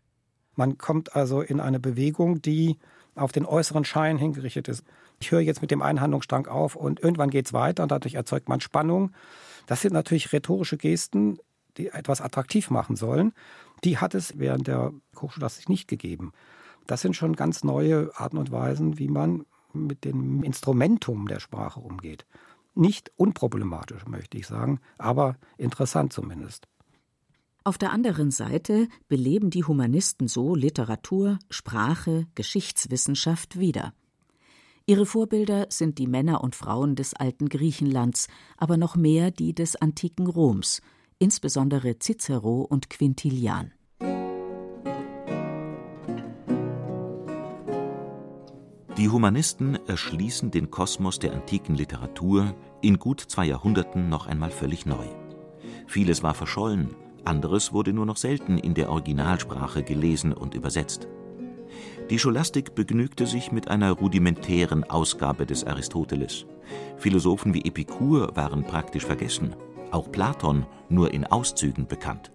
Man 0.55 0.79
kommt 0.79 1.15
also 1.15 1.43
in 1.43 1.61
eine 1.61 1.79
Bewegung, 1.79 2.41
die 2.41 2.79
auf 3.15 3.33
den 3.33 3.45
äußeren 3.45 3.85
Schein 3.85 4.17
hingerichtet 4.17 4.69
ist. 4.69 4.85
Ich 5.23 5.31
höre 5.31 5.39
jetzt 5.39 5.63
mit 5.63 5.71
dem 5.71 5.83
einen 5.83 6.01
Handlungsstrang 6.01 6.49
auf 6.49 6.75
und 6.75 6.99
irgendwann 6.99 7.31
geht 7.31 7.47
es 7.47 7.53
weiter 7.53 7.85
und 7.85 7.93
dadurch 7.93 8.15
erzeugt 8.15 8.49
man 8.49 8.61
Spannung. 8.61 9.13
Das 9.69 9.81
sind 9.81 9.93
natürlich 9.93 10.33
rhetorische 10.33 10.77
Gesten, 10.77 11.39
die 11.77 11.91
etwas 11.91 12.21
attraktiv 12.21 12.71
machen 12.71 12.97
sollen. 12.97 13.33
Die 13.85 13.99
hat 13.99 14.17
es 14.17 14.41
während 14.41 14.67
der 14.67 14.93
Hochschulastik 15.17 15.69
nicht 15.69 15.87
gegeben. 15.87 16.33
Das 16.89 17.03
sind 17.03 17.15
schon 17.15 17.37
ganz 17.37 17.63
neue 17.63 18.11
Arten 18.17 18.37
und 18.37 18.51
Weisen, 18.51 18.99
wie 18.99 19.07
man 19.07 19.47
mit 19.73 20.05
dem 20.05 20.43
Instrumentum 20.43 21.29
der 21.29 21.39
Sprache 21.39 21.79
umgeht. 21.79 22.27
Nicht 22.75 23.13
unproblematisch, 23.15 24.05
möchte 24.07 24.37
ich 24.39 24.49
sagen, 24.49 24.81
aber 24.99 25.37
interessant 25.57 26.13
zumindest. 26.13 26.67
Auf 27.63 27.79
der 27.79 27.93
anderen 27.93 28.33
Seite 28.33 28.89
beleben 29.07 29.51
die 29.51 29.63
Humanisten 29.63 30.27
so 30.27 30.57
Literatur, 30.57 31.39
Sprache, 31.49 32.27
Geschichtswissenschaft 32.35 33.61
wieder. 33.61 33.95
Ihre 34.87 35.07
Vorbilder 35.07 35.67
sind 35.69 35.99
die 35.99 36.09
Männer 36.09 36.43
und 36.43 36.57
Frauen 36.57 36.97
des 36.97 37.15
alten 37.15 37.49
Griechenlands, 37.49 38.27
aber 38.57 38.77
noch 38.77 38.97
mehr 38.97 39.31
die 39.31 39.55
des 39.55 39.77
antiken 39.77 40.27
Roms, 40.27 40.83
insbesondere 41.19 41.99
Cicero 42.01 42.63
und 42.63 42.91
Quintilian. 42.91 43.73
Die 48.99 49.09
Humanisten 49.09 49.79
erschließen 49.87 50.51
den 50.51 50.71
Kosmos 50.71 51.19
der 51.19 51.33
antiken 51.33 51.77
Literatur 51.77 52.55
in 52.83 52.99
gut 52.99 53.21
zwei 53.21 53.47
Jahrhunderten 53.47 54.09
noch 54.09 54.27
einmal 54.27 54.51
völlig 54.51 54.85
neu. 54.85 55.07
Vieles 55.87 56.23
war 56.23 56.35
verschollen, 56.35 56.97
anderes 57.25 57.73
wurde 57.73 57.93
nur 57.93 58.07
noch 58.07 58.17
selten 58.17 58.59
in 58.59 58.75
der 58.75 58.91
Originalsprache 58.91 59.83
gelesen 59.85 60.33
und 60.33 60.55
übersetzt. 60.55 61.09
Die 62.13 62.19
Scholastik 62.19 62.75
begnügte 62.75 63.27
sich 63.27 63.53
mit 63.53 63.69
einer 63.69 63.91
rudimentären 63.93 64.85
Ausgabe 64.85 65.47
des 65.47 65.65
Aristoteles. 65.65 66.45
Philosophen 66.99 67.55
wie 67.55 67.65
Epikur 67.65 68.37
waren 68.37 68.65
praktisch 68.65 69.07
vergessen, 69.07 69.57
auch 69.91 70.13
Platon 70.13 70.67
nur 70.91 71.15
in 71.15 71.25
Auszügen 71.25 71.87
bekannt. 71.87 72.31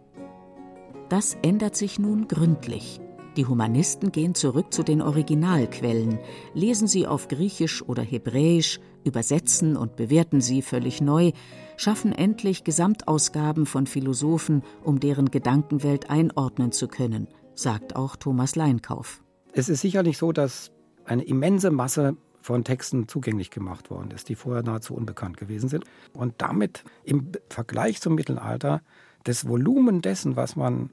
Das 1.09 1.37
ändert 1.43 1.75
sich 1.75 1.99
nun 1.99 2.27
gründlich. 2.27 2.99
Die 3.35 3.45
Humanisten 3.45 4.11
gehen 4.11 4.33
zurück 4.33 4.73
zu 4.73 4.81
den 4.81 4.99
Originalquellen, 4.99 6.17
lesen 6.55 6.87
sie 6.87 7.05
auf 7.05 7.27
Griechisch 7.27 7.83
oder 7.83 8.01
Hebräisch, 8.01 8.79
übersetzen 9.03 9.77
und 9.77 9.95
bewerten 9.95 10.41
sie 10.41 10.63
völlig 10.63 11.01
neu, 11.01 11.33
schaffen 11.75 12.13
endlich 12.13 12.63
Gesamtausgaben 12.63 13.67
von 13.67 13.85
Philosophen, 13.85 14.63
um 14.83 14.99
deren 14.99 15.29
Gedankenwelt 15.29 16.09
einordnen 16.09 16.71
zu 16.71 16.87
können, 16.87 17.27
sagt 17.53 17.95
auch 17.95 18.15
Thomas 18.15 18.55
Leinkauf. 18.55 19.21
Es 19.53 19.69
ist 19.69 19.81
sicherlich 19.81 20.17
so, 20.17 20.31
dass 20.31 20.71
eine 21.05 21.23
immense 21.23 21.71
Masse 21.71 22.17
von 22.41 22.63
Texten 22.63 23.07
zugänglich 23.07 23.51
gemacht 23.51 23.89
worden 23.89 24.11
ist, 24.11 24.29
die 24.29 24.35
vorher 24.35 24.63
nahezu 24.63 24.95
unbekannt 24.95 25.37
gewesen 25.37 25.69
sind. 25.69 25.85
Und 26.13 26.35
damit 26.37 26.83
im 27.03 27.31
Vergleich 27.49 27.99
zum 27.99 28.15
Mittelalter 28.15 28.81
das 29.23 29.47
Volumen 29.47 30.01
dessen, 30.01 30.35
was 30.35 30.55
man 30.55 30.91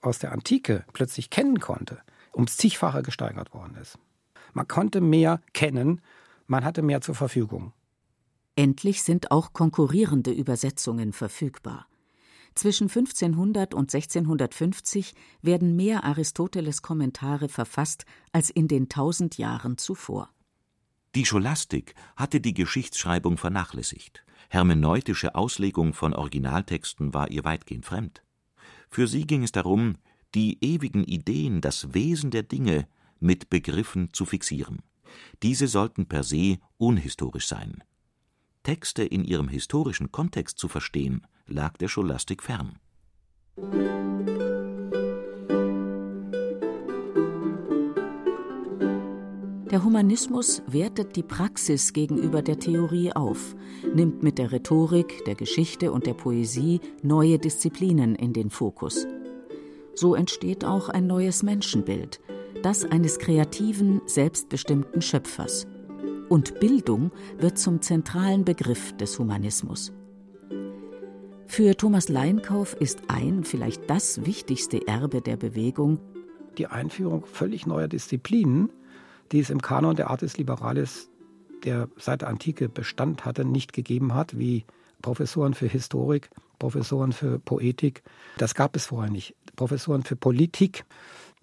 aus 0.00 0.18
der 0.18 0.32
Antike 0.32 0.84
plötzlich 0.92 1.30
kennen 1.30 1.60
konnte, 1.60 1.98
ums 2.34 2.56
zigfache 2.56 3.02
gesteigert 3.02 3.54
worden 3.54 3.76
ist. 3.80 3.98
Man 4.52 4.66
konnte 4.66 5.00
mehr 5.00 5.40
kennen, 5.52 6.00
man 6.46 6.64
hatte 6.64 6.82
mehr 6.82 7.00
zur 7.00 7.14
Verfügung. 7.14 7.72
Endlich 8.56 9.02
sind 9.02 9.30
auch 9.30 9.52
konkurrierende 9.52 10.32
Übersetzungen 10.32 11.12
verfügbar. 11.12 11.86
Zwischen 12.56 12.88
1500 12.88 13.74
und 13.74 13.94
1650 13.94 15.12
werden 15.42 15.76
mehr 15.76 16.04
Aristoteles 16.04 16.80
Kommentare 16.80 17.50
verfasst 17.50 18.06
als 18.32 18.48
in 18.48 18.66
den 18.66 18.88
tausend 18.88 19.36
Jahren 19.36 19.76
zuvor. 19.76 20.30
Die 21.14 21.26
Scholastik 21.26 21.94
hatte 22.16 22.40
die 22.40 22.54
Geschichtsschreibung 22.54 23.36
vernachlässigt. 23.36 24.24
Hermeneutische 24.48 25.34
Auslegung 25.34 25.92
von 25.92 26.14
Originaltexten 26.14 27.12
war 27.12 27.30
ihr 27.30 27.44
weitgehend 27.44 27.84
fremd. 27.84 28.22
Für 28.88 29.06
sie 29.06 29.26
ging 29.26 29.42
es 29.42 29.52
darum, 29.52 29.96
die 30.34 30.56
ewigen 30.64 31.04
Ideen, 31.04 31.60
das 31.60 31.92
Wesen 31.92 32.30
der 32.30 32.42
Dinge 32.42 32.88
mit 33.20 33.50
Begriffen 33.50 34.14
zu 34.14 34.24
fixieren. 34.24 34.80
Diese 35.42 35.68
sollten 35.68 36.06
per 36.06 36.22
se 36.22 36.58
unhistorisch 36.78 37.48
sein. 37.48 37.84
Texte 38.62 39.04
in 39.04 39.24
ihrem 39.24 39.48
historischen 39.48 40.10
Kontext 40.10 40.58
zu 40.58 40.68
verstehen, 40.68 41.26
lag 41.46 41.76
der 41.78 41.88
Scholastik 41.88 42.42
fern. 42.42 42.78
Der 49.70 49.84
Humanismus 49.84 50.62
wertet 50.66 51.16
die 51.16 51.22
Praxis 51.22 51.92
gegenüber 51.92 52.40
der 52.40 52.58
Theorie 52.58 53.12
auf, 53.12 53.54
nimmt 53.94 54.22
mit 54.22 54.38
der 54.38 54.52
Rhetorik, 54.52 55.24
der 55.26 55.34
Geschichte 55.34 55.92
und 55.92 56.06
der 56.06 56.14
Poesie 56.14 56.80
neue 57.02 57.38
Disziplinen 57.38 58.14
in 58.14 58.32
den 58.32 58.48
Fokus. 58.48 59.06
So 59.94 60.14
entsteht 60.14 60.64
auch 60.64 60.88
ein 60.88 61.06
neues 61.06 61.42
Menschenbild, 61.42 62.20
das 62.62 62.84
eines 62.84 63.18
kreativen, 63.18 64.00
selbstbestimmten 64.06 65.02
Schöpfers. 65.02 65.66
Und 66.28 66.58
Bildung 66.60 67.10
wird 67.38 67.58
zum 67.58 67.82
zentralen 67.82 68.44
Begriff 68.44 68.96
des 68.96 69.18
Humanismus. 69.18 69.92
Für 71.48 71.76
Thomas 71.76 72.08
Leinkauf 72.08 72.74
ist 72.74 73.02
ein, 73.08 73.44
vielleicht 73.44 73.88
das 73.88 74.26
wichtigste 74.26 74.86
Erbe 74.86 75.20
der 75.22 75.36
Bewegung 75.36 76.00
die 76.58 76.66
Einführung 76.66 77.24
völlig 77.26 77.66
neuer 77.66 77.88
Disziplinen, 77.88 78.70
die 79.32 79.40
es 79.40 79.50
im 79.50 79.60
Kanon 79.62 79.96
der 79.96 80.10
Artis 80.10 80.36
Liberalis, 80.36 81.08
der 81.64 81.88
seit 81.96 82.20
der 82.22 82.28
Antike 82.28 82.68
Bestand 82.68 83.24
hatte, 83.24 83.44
nicht 83.44 83.72
gegeben 83.72 84.14
hat, 84.14 84.38
wie 84.38 84.64
Professoren 85.02 85.54
für 85.54 85.66
Historik, 85.66 86.30
Professoren 86.58 87.12
für 87.12 87.38
Poetik. 87.38 88.02
Das 88.38 88.54
gab 88.54 88.76
es 88.76 88.86
vorher 88.86 89.10
nicht. 89.10 89.34
Professoren 89.56 90.02
für 90.02 90.16
Politik. 90.16 90.84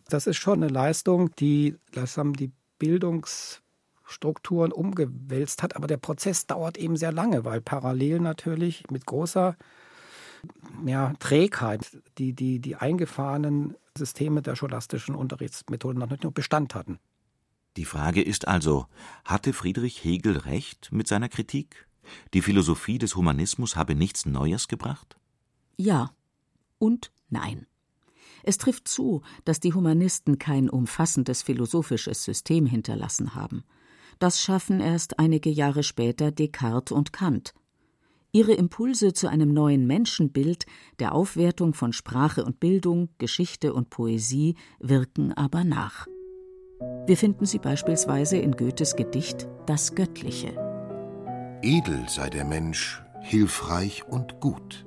Das 0.09 0.27
ist 0.27 0.37
schon 0.37 0.63
eine 0.63 0.71
Leistung, 0.71 1.35
die 1.37 1.75
langsam 1.93 2.33
die 2.33 2.51
Bildungsstrukturen 2.79 4.71
umgewälzt 4.71 5.63
hat. 5.63 5.75
Aber 5.75 5.87
der 5.87 5.97
Prozess 5.97 6.45
dauert 6.45 6.77
eben 6.77 6.97
sehr 6.97 7.11
lange, 7.11 7.45
weil 7.45 7.61
parallel 7.61 8.19
natürlich 8.19 8.83
mit 8.91 9.05
großer 9.05 9.55
ja, 10.85 11.13
Trägheit 11.19 11.97
die, 12.17 12.33
die, 12.33 12.59
die 12.59 12.75
eingefahrenen 12.75 13.75
Systeme 13.97 14.41
der 14.41 14.55
scholastischen 14.55 15.15
Unterrichtsmethoden 15.15 15.99
noch 15.99 16.09
nicht 16.09 16.23
nur 16.23 16.33
Bestand 16.33 16.75
hatten. 16.75 16.99
Die 17.77 17.85
Frage 17.85 18.21
ist 18.21 18.47
also, 18.47 18.85
hatte 19.25 19.53
Friedrich 19.53 20.03
Hegel 20.03 20.37
recht 20.37 20.91
mit 20.91 21.07
seiner 21.07 21.29
Kritik? 21.29 21.87
Die 22.33 22.41
Philosophie 22.41 22.97
des 22.97 23.15
Humanismus 23.15 23.75
habe 23.75 23.95
nichts 23.95 24.25
Neues 24.25 24.67
gebracht? 24.67 25.17
Ja 25.77 26.11
und 26.77 27.11
nein. 27.29 27.65
Es 28.43 28.57
trifft 28.57 28.87
zu, 28.87 29.21
dass 29.45 29.59
die 29.59 29.73
Humanisten 29.73 30.37
kein 30.37 30.69
umfassendes 30.69 31.41
philosophisches 31.41 32.23
System 32.23 32.65
hinterlassen 32.65 33.35
haben. 33.35 33.63
Das 34.19 34.41
schaffen 34.41 34.81
erst 34.81 35.17
einige 35.17 35.49
Jahre 35.49 35.81
später 35.81 36.31
Descartes 36.31 36.91
und 36.91 37.13
Kant. 37.13 37.53
Ihre 38.35 38.53
Impulse 38.53 39.13
zu 39.13 39.27
einem 39.27 39.53
neuen 39.53 39.85
Menschenbild, 39.85 40.65
der 40.97 41.13
Aufwertung 41.13 41.75
von 41.75 41.93
Sprache 41.93 42.43
und 42.43 42.59
Bildung, 42.59 43.09
Geschichte 43.19 43.75
und 43.75 43.91
Poesie 43.91 44.55
wirken 44.79 45.33
aber 45.33 45.63
nach. 45.63 46.07
Wir 47.05 47.15
finden 47.15 47.45
sie 47.45 47.59
beispielsweise 47.59 48.37
in 48.37 48.53
Goethes 48.53 48.95
Gedicht 48.95 49.47
Das 49.67 49.93
Göttliche. 49.93 50.49
Edel 51.61 52.09
sei 52.09 52.31
der 52.31 52.43
Mensch, 52.43 53.03
hilfreich 53.21 54.03
und 54.09 54.39
gut, 54.39 54.83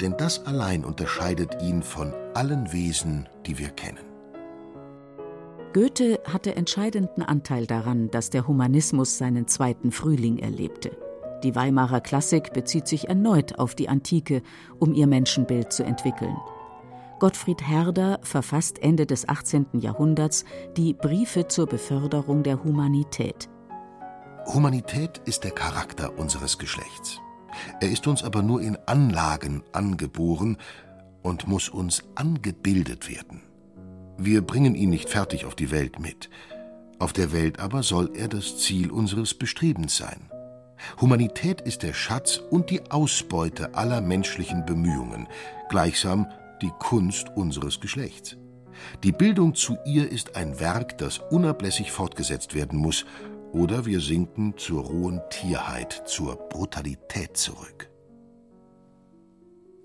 denn 0.00 0.16
das 0.18 0.44
allein 0.44 0.84
unterscheidet 0.84 1.62
ihn 1.62 1.84
von 1.84 2.12
allen 2.34 2.72
Wesen, 2.72 3.28
die 3.46 3.56
wir 3.58 3.68
kennen. 3.68 4.04
Goethe 5.74 6.18
hatte 6.24 6.56
entscheidenden 6.56 7.22
Anteil 7.22 7.68
daran, 7.68 8.10
dass 8.10 8.30
der 8.30 8.48
Humanismus 8.48 9.16
seinen 9.16 9.46
zweiten 9.46 9.92
Frühling 9.92 10.38
erlebte. 10.38 11.07
Die 11.42 11.54
Weimarer 11.54 12.00
Klassik 12.00 12.52
bezieht 12.52 12.88
sich 12.88 13.08
erneut 13.08 13.58
auf 13.58 13.74
die 13.74 13.88
Antike, 13.88 14.42
um 14.78 14.92
ihr 14.92 15.06
Menschenbild 15.06 15.72
zu 15.72 15.84
entwickeln. 15.84 16.36
Gottfried 17.20 17.66
Herder 17.66 18.20
verfasst 18.22 18.80
Ende 18.80 19.06
des 19.06 19.28
18. 19.28 19.66
Jahrhunderts 19.74 20.44
die 20.76 20.94
Briefe 20.94 21.48
zur 21.48 21.66
Beförderung 21.66 22.42
der 22.42 22.62
Humanität. 22.62 23.48
Humanität 24.46 25.20
ist 25.24 25.44
der 25.44 25.50
Charakter 25.50 26.18
unseres 26.18 26.58
Geschlechts. 26.58 27.20
Er 27.80 27.90
ist 27.90 28.06
uns 28.06 28.22
aber 28.22 28.42
nur 28.42 28.60
in 28.60 28.78
Anlagen 28.86 29.62
angeboren 29.72 30.58
und 31.22 31.48
muss 31.48 31.68
uns 31.68 32.04
angebildet 32.14 33.10
werden. 33.10 33.42
Wir 34.16 34.42
bringen 34.42 34.74
ihn 34.74 34.90
nicht 34.90 35.08
fertig 35.08 35.44
auf 35.44 35.54
die 35.54 35.70
Welt 35.70 35.98
mit. 35.98 36.30
Auf 36.98 37.12
der 37.12 37.32
Welt 37.32 37.60
aber 37.60 37.82
soll 37.82 38.10
er 38.14 38.28
das 38.28 38.58
Ziel 38.58 38.90
unseres 38.90 39.34
Bestrebens 39.34 39.96
sein. 39.96 40.30
Humanität 41.00 41.60
ist 41.60 41.82
der 41.82 41.92
Schatz 41.92 42.38
und 42.50 42.70
die 42.70 42.90
Ausbeute 42.90 43.74
aller 43.74 44.00
menschlichen 44.00 44.64
Bemühungen, 44.64 45.28
gleichsam 45.68 46.26
die 46.62 46.72
Kunst 46.78 47.28
unseres 47.36 47.80
Geschlechts. 47.80 48.36
Die 49.02 49.12
Bildung 49.12 49.54
zu 49.54 49.76
ihr 49.84 50.10
ist 50.10 50.36
ein 50.36 50.60
Werk, 50.60 50.98
das 50.98 51.18
unablässig 51.30 51.92
fortgesetzt 51.92 52.54
werden 52.54 52.78
muss, 52.78 53.06
oder 53.52 53.86
wir 53.86 54.00
sinken 54.00 54.54
zur 54.56 54.84
rohen 54.84 55.20
Tierheit, 55.30 56.02
zur 56.06 56.36
Brutalität 56.36 57.36
zurück. 57.36 57.90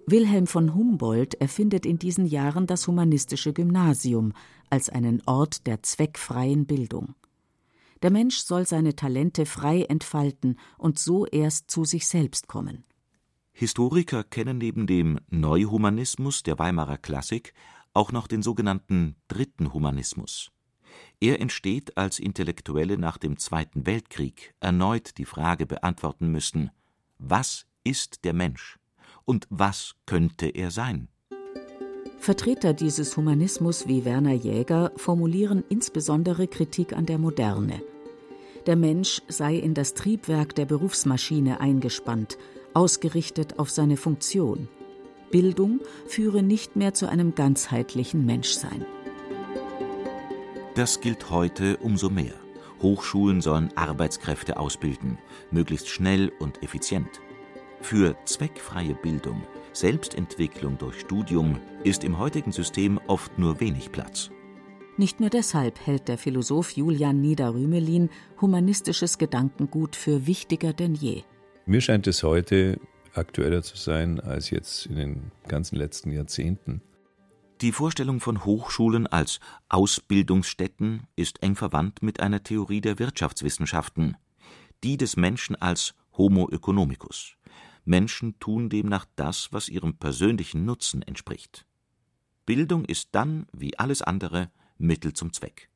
Wilhelm 0.06 0.48
von 0.48 0.76
Humboldt 0.76 1.36
erfindet 1.36 1.86
in 1.86 1.98
diesen 1.98 2.26
Jahren 2.26 2.68
das 2.68 2.88
humanistische 2.88 3.54
Gymnasium 3.54 4.34
als 4.70 4.90
einen 4.90 5.22
Ort 5.26 5.66
der 5.66 5.82
zweckfreien 5.82 6.66
Bildung. 6.66 7.16
Der 8.04 8.12
Mensch 8.12 8.40
soll 8.40 8.68
seine 8.68 8.98
Talente 8.98 9.46
frei 9.46 9.84
entfalten 9.84 10.60
und 10.78 11.00
so 11.00 11.26
erst 11.26 11.72
zu 11.72 11.86
sich 11.86 12.06
selbst 12.06 12.50
kommen. 12.50 12.84
Historiker 13.54 14.26
kennen 14.26 14.58
neben 14.58 14.88
dem 14.88 15.22
Neuhumanismus 15.30 16.44
der 16.44 16.60
Weimarer 16.60 16.98
Klassik 16.98 17.54
auch 17.94 18.12
noch 18.12 18.28
den 18.28 18.44
sogenannten 18.44 19.16
Dritten 19.30 19.72
Humanismus. 19.74 20.52
Er 21.22 21.40
entsteht, 21.40 21.98
als 21.98 22.20
Intellektuelle 22.20 22.98
nach 22.98 23.18
dem 23.18 23.38
Zweiten 23.38 23.86
Weltkrieg 23.86 24.54
erneut 24.60 25.18
die 25.18 25.26
Frage 25.26 25.66
beantworten 25.66 26.30
müssen: 26.30 26.72
Was 27.20 27.66
ist 27.86 28.26
der 28.26 28.34
Mensch 28.34 28.80
und 29.24 29.48
was 29.50 29.96
könnte 30.06 30.48
er 30.48 30.72
sein? 30.72 31.08
Vertreter 32.18 32.74
dieses 32.74 33.16
Humanismus 33.16 33.88
wie 33.88 34.04
Werner 34.04 34.34
Jäger 34.34 34.92
formulieren 34.98 35.64
insbesondere 35.70 36.48
Kritik 36.48 36.94
an 36.94 37.06
der 37.06 37.18
Moderne. 37.18 37.82
Der 38.66 38.76
Mensch 38.78 39.22
sei 39.28 39.56
in 39.56 39.74
das 39.74 39.94
Triebwerk 39.94 40.56
der 40.56 40.66
Berufsmaschine 40.66 41.60
eingespannt 41.60 42.38
ausgerichtet 42.74 43.60
auf 43.60 43.70
seine 43.70 43.98
Funktion. 43.98 44.68
Bildung 45.32 45.80
führe 46.08 46.44
nicht 46.44 46.76
mehr 46.76 46.94
zu 46.94 47.10
einem 47.10 47.36
ganzheitlichen 47.36 48.26
Menschsein. 48.26 48.86
Das 50.76 51.02
gilt 51.02 51.30
heute 51.30 51.78
umso 51.78 52.10
mehr. 52.10 52.34
Hochschulen 52.82 53.42
sollen 53.42 53.72
Arbeitskräfte 53.76 54.58
ausbilden, 54.58 55.18
möglichst 55.52 55.88
schnell 55.88 56.32
und 56.40 56.64
effizient. 56.64 57.22
Für 57.82 58.16
zweckfreie 58.26 58.96
Bildung, 58.96 59.44
Selbstentwicklung 59.74 60.78
durch 60.78 61.00
Studium 61.00 61.60
ist 61.84 62.04
im 62.04 62.18
heutigen 62.18 62.52
System 62.52 63.00
oft 63.08 63.38
nur 63.38 63.60
wenig 63.60 63.92
Platz. 63.92 64.32
Nicht 64.96 65.20
nur 65.20 65.32
deshalb 65.32 65.80
hält 65.86 66.08
der 66.08 66.20
Philosoph 66.20 66.72
Julian 66.72 67.20
Niederrümelin 67.20 68.10
humanistisches 68.40 69.18
Gedankengut 69.18 69.96
für 69.96 70.28
wichtiger 70.28 70.72
denn 70.72 70.94
je. 70.94 71.24
Mir 71.66 71.82
scheint 71.82 72.06
es 72.06 72.22
heute 72.22 72.80
aktueller 73.16 73.64
zu 73.64 73.76
sein 73.76 74.20
als 74.20 74.52
jetzt 74.52 74.86
in 74.86 74.96
den 74.96 75.32
ganzen 75.48 75.78
letzten 75.78 76.12
Jahrzehnten. 76.12 76.82
Die 77.62 77.72
Vorstellung 77.72 78.20
von 78.20 78.46
Hochschulen 78.46 79.08
als 79.08 79.40
Ausbildungsstätten 79.70 81.08
ist 81.16 81.42
eng 81.42 81.56
verwandt 81.56 82.04
mit 82.04 82.20
einer 82.20 82.44
Theorie 82.44 82.82
der 82.82 83.00
Wirtschaftswissenschaften, 83.00 84.18
die 84.84 84.98
des 84.98 85.16
Menschen 85.16 85.56
als 85.56 85.96
Homo 86.18 86.50
economicus. 86.50 87.36
Menschen 87.86 88.38
tun 88.40 88.70
demnach 88.70 89.06
das, 89.16 89.50
was 89.52 89.70
ihrem 89.70 89.96
persönlichen 89.96 90.66
Nutzen 90.66 91.02
entspricht. 91.02 91.66
Bildung 92.46 92.86
ist 92.86 93.10
dann, 93.14 93.48
wie 93.54 93.78
alles 93.80 94.02
andere, 94.02 94.52
Mittel 94.78 95.14
zum 95.14 95.34
Zweck. 95.34 95.70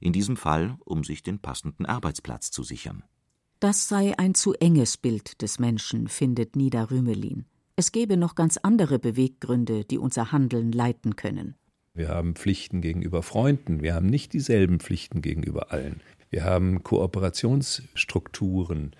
In 0.00 0.12
diesem 0.12 0.36
Fall, 0.36 0.76
um 0.84 1.04
sich 1.04 1.22
den 1.22 1.38
passenden 1.38 1.86
Arbeitsplatz 1.86 2.50
zu 2.50 2.62
sichern. 2.62 3.04
Das 3.60 3.88
sei 3.88 4.18
ein 4.18 4.34
zu 4.34 4.54
enges 4.54 4.96
Bild 4.96 5.42
des 5.42 5.58
Menschen, 5.58 6.08
findet 6.08 6.56
Nida 6.56 6.84
Rümelin. 6.84 7.46
Es 7.74 7.92
gäbe 7.92 8.16
noch 8.16 8.34
ganz 8.34 8.56
andere 8.58 8.98
Beweggründe, 8.98 9.84
die 9.84 9.98
unser 9.98 10.32
Handeln 10.32 10.72
leiten 10.72 11.16
können. 11.16 11.56
Wir 11.94 12.08
haben 12.08 12.34
Pflichten 12.34 12.82
gegenüber 12.82 13.22
Freunden, 13.22 13.82
wir 13.82 13.94
haben 13.94 14.06
nicht 14.06 14.34
dieselben 14.34 14.80
Pflichten 14.80 15.22
gegenüber 15.22 15.72
allen. 15.72 16.02
Wir 16.28 16.44
haben 16.44 16.82
Kooperationsstrukturen. 16.82 18.94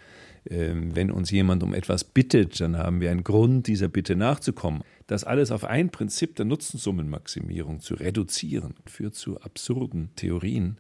Ähm, 0.49 0.95
wenn 0.95 1.11
uns 1.11 1.31
jemand 1.31 1.63
um 1.63 1.75
etwas 1.75 2.05
bittet, 2.05 2.61
dann 2.61 2.77
haben 2.77 3.01
wir 3.01 3.11
einen 3.11 3.25
Grund, 3.25 3.67
dieser 3.67 3.89
Bitte 3.89 4.17
nachzukommen. 4.17 4.83
Das 5.07 5.25
alles 5.25 5.51
auf 5.51 5.65
ein 5.65 5.91
Prinzip 5.91 6.37
der 6.37 6.45
Nutzensummenmaximierung 6.45 7.81
zu 7.81 7.95
reduzieren, 7.95 8.75
führt 8.87 9.15
zu 9.15 9.41
absurden 9.41 10.11
Theorien, 10.17 10.79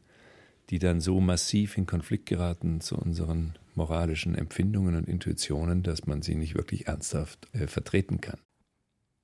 die 0.71 0.79
dann 0.79 1.01
so 1.01 1.21
massiv 1.21 1.77
in 1.77 1.87
Konflikt 1.87 2.27
geraten 2.27 2.81
zu 2.81 2.97
unseren 2.97 3.55
moralischen 3.75 4.35
Empfindungen 4.35 4.97
und 4.97 5.09
Intuitionen, 5.09 5.83
dass 5.83 6.07
man 6.07 6.23
sie 6.23 6.35
nicht 6.35 6.55
wirklich 6.55 6.87
ernsthaft 6.87 7.49
äh, 7.53 7.67
vertreten 7.67 8.21
kann. 8.21 8.39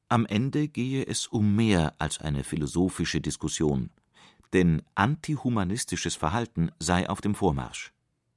Am 0.08 0.26
Ende 0.26 0.68
gehe 0.68 1.06
es 1.06 1.26
um 1.26 1.56
mehr 1.56 1.94
als 1.98 2.20
eine 2.20 2.44
philosophische 2.44 3.20
Diskussion, 3.20 3.90
denn 4.52 4.82
antihumanistisches 4.94 6.16
Verhalten 6.16 6.70
sei 6.78 7.08
auf 7.08 7.20
dem 7.22 7.34
Vormarsch. 7.34 7.92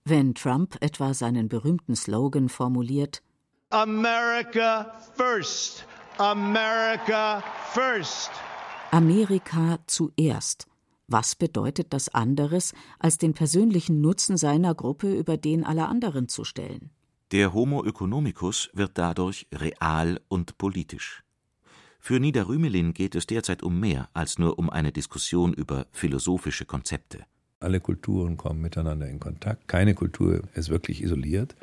Wenn 0.08 0.36
Trump 0.36 0.78
etwa 0.82 1.16
seinen 1.16 1.50
berühmten 1.50 1.96
Slogan 1.96 2.48
formuliert 2.48 3.24
America 3.72 4.94
first, 5.18 5.88
America 6.20 7.44
first. 7.74 8.30
Amerika 8.92 9.80
zuerst 9.88 10.68
was 11.08 11.36
bedeutet 11.36 11.94
das 11.94 12.10
anderes, 12.10 12.74
als 13.00 13.18
den 13.18 13.34
persönlichen 13.34 14.02
Nutzen 14.02 14.38
seiner 14.38 14.74
Gruppe 14.74 15.14
über 15.14 15.38
den 15.38 15.64
aller 15.64 15.88
anderen 15.88 16.28
zu 16.28 16.44
stellen? 16.44 16.90
Der 17.32 17.54
Homo 17.54 17.84
economicus 17.84 18.70
wird 18.74 18.98
dadurch 18.98 19.48
real 19.52 20.20
und 20.28 20.58
politisch. 20.58 21.24
Für 22.00 22.20
Niederrümelin 22.20 22.94
geht 22.94 23.16
es 23.16 23.26
derzeit 23.28 23.64
um 23.64 23.80
mehr 23.80 24.10
als 24.14 24.38
nur 24.38 24.58
um 24.60 24.70
eine 24.70 24.92
Diskussion 24.92 25.54
über 25.54 25.88
philosophische 25.92 26.66
Konzepte. 26.66 27.26
Alle 27.66 27.80
Kulturen 27.80 28.38
kommen 28.38 28.62
miteinander 28.62 29.08
in 29.08 29.20
Kontakt. 29.20 29.68
Keine 29.68 29.96
Kultur 29.96 30.44
ist 30.54 30.70
wirklich 30.70 31.02
isoliert. 31.02 31.56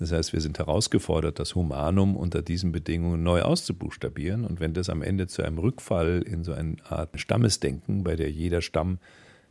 Das 0.00 0.10
heißt, 0.10 0.32
wir 0.32 0.40
sind 0.40 0.58
herausgefordert, 0.58 1.38
das 1.38 1.54
Humanum 1.54 2.16
unter 2.16 2.42
diesen 2.42 2.72
Bedingungen 2.72 3.22
neu 3.22 3.42
auszubuchstabieren. 3.42 4.44
Und 4.44 4.58
wenn 4.58 4.74
das 4.74 4.90
am 4.90 5.02
Ende 5.02 5.28
zu 5.28 5.42
einem 5.42 5.58
Rückfall 5.58 6.22
in 6.22 6.42
so 6.42 6.52
eine 6.52 6.76
Art 6.88 7.10
Stammesdenken, 7.20 8.02
bei 8.02 8.16
der 8.16 8.30
jeder 8.30 8.60
Stamm 8.60 8.98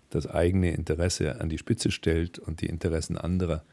das 0.09 0.27
eigene 0.27 0.71
Interesse 0.71 1.39
an 1.39 1.47
die 1.47 1.57
Spitze 1.57 1.91
stellt 1.91 2.39
und 2.39 2.61
die 2.61 2.65
Interessen 2.65 3.15
anderer 3.17 3.63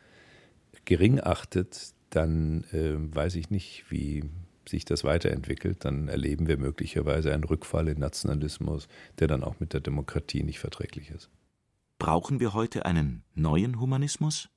gering 0.85 1.21
achtet, 1.21 1.92
dann 2.11 2.64
äh, 2.73 2.95
weiß 2.95 3.35
ich 3.35 3.51
nicht, 3.51 3.87
wie 3.88 4.23
sich 4.69 4.85
das 4.85 5.03
weiterentwickelt. 5.03 5.85
Dann 5.85 6.07
erleben 6.07 6.47
wir 6.47 6.57
möglicherweise 6.57 7.33
einen 7.33 7.45
Rückfall 7.45 7.88
in 7.88 7.99
Nationalismus, 7.99 8.87
der 9.19 9.27
dann 9.27 9.42
auch 9.42 9.59
mit 9.59 9.73
der 9.73 9.81
Demokratie 9.81 10.45
nicht 10.45 10.61
verträglich 10.61 11.11
ist. 11.11 11.31
Brauchen 11.99 12.41
wir 12.41 12.53
heute 12.53 12.85
einen 12.85 13.25
neuen 13.35 13.81
Humanismus? 13.81 14.51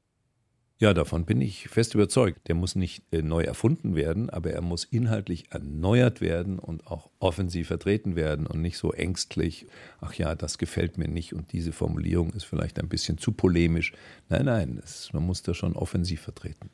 Ja, 0.82 0.94
davon 0.94 1.26
bin 1.26 1.42
ich 1.42 1.68
fest 1.68 1.94
überzeugt. 1.94 2.48
Der 2.48 2.56
muss 2.56 2.76
nicht 2.76 3.04
äh, 3.12 3.22
neu 3.22 3.44
erfunden 3.44 3.96
werden, 3.96 4.30
aber 4.30 4.52
er 4.52 4.62
muss 4.62 4.86
inhaltlich 4.86 5.52
erneuert 5.52 6.22
werden 6.22 6.58
und 6.58 6.88
auch 6.88 7.10
offensiv 7.20 7.68
vertreten 7.68 8.16
werden 8.16 8.48
und 8.48 8.62
nicht 8.62 8.78
so 8.78 8.94
ängstlich, 8.94 9.68
ach 10.00 10.14
ja, 10.14 10.36
das 10.36 10.58
gefällt 10.58 10.98
mir 10.98 11.10
nicht 11.10 11.34
und 11.34 11.52
diese 11.52 11.74
Formulierung 11.74 12.32
ist 12.32 12.46
vielleicht 12.46 12.80
ein 12.80 12.88
bisschen 12.88 13.18
zu 13.18 13.34
polemisch. 13.34 13.92
Nein, 14.30 14.46
nein, 14.46 14.82
es, 14.82 15.12
man 15.12 15.26
muss 15.26 15.44
das 15.44 15.58
schon 15.58 15.76
offensiv 15.76 16.22
vertreten. 16.22 16.70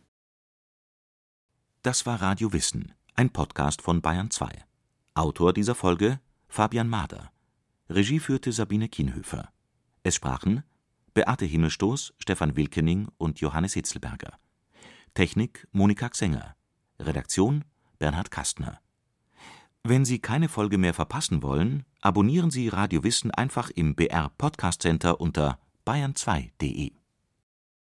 Das 1.81 2.05
war 2.05 2.21
Radio 2.21 2.53
Wissen, 2.53 2.93
ein 3.15 3.31
Podcast 3.31 3.81
von 3.81 4.01
Bayern 4.01 4.29
2. 4.29 4.49
Autor 5.15 5.51
dieser 5.51 5.73
Folge 5.73 6.19
Fabian 6.47 6.89
Mader. 6.89 7.31
Regie 7.89 8.19
führte 8.19 8.51
Sabine 8.51 8.87
Kienhöfer. 8.87 9.49
Es 10.05 10.13
sprachen 10.13 10.61
Beate 11.15 11.45
Himmelstoß, 11.45 12.13
Stefan 12.19 12.55
Wilkening 12.55 13.07
und 13.17 13.39
Johannes 13.39 13.73
Hitzelberger. 13.73 14.37
Technik 15.15 15.67
Monika 15.71 16.09
Xenger. 16.09 16.55
Redaktion 16.99 17.65
Bernhard 17.97 18.29
Kastner. 18.29 18.79
Wenn 19.83 20.05
Sie 20.05 20.19
keine 20.19 20.47
Folge 20.47 20.77
mehr 20.77 20.93
verpassen 20.93 21.41
wollen, 21.41 21.85
abonnieren 22.01 22.51
Sie 22.51 22.67
Radio 22.67 23.03
Wissen 23.03 23.31
einfach 23.31 23.71
im 23.71 23.95
BR 23.95 24.29
Podcast 24.37 24.83
Center 24.83 25.19
unter 25.19 25.57
bayern2.de 25.87 26.91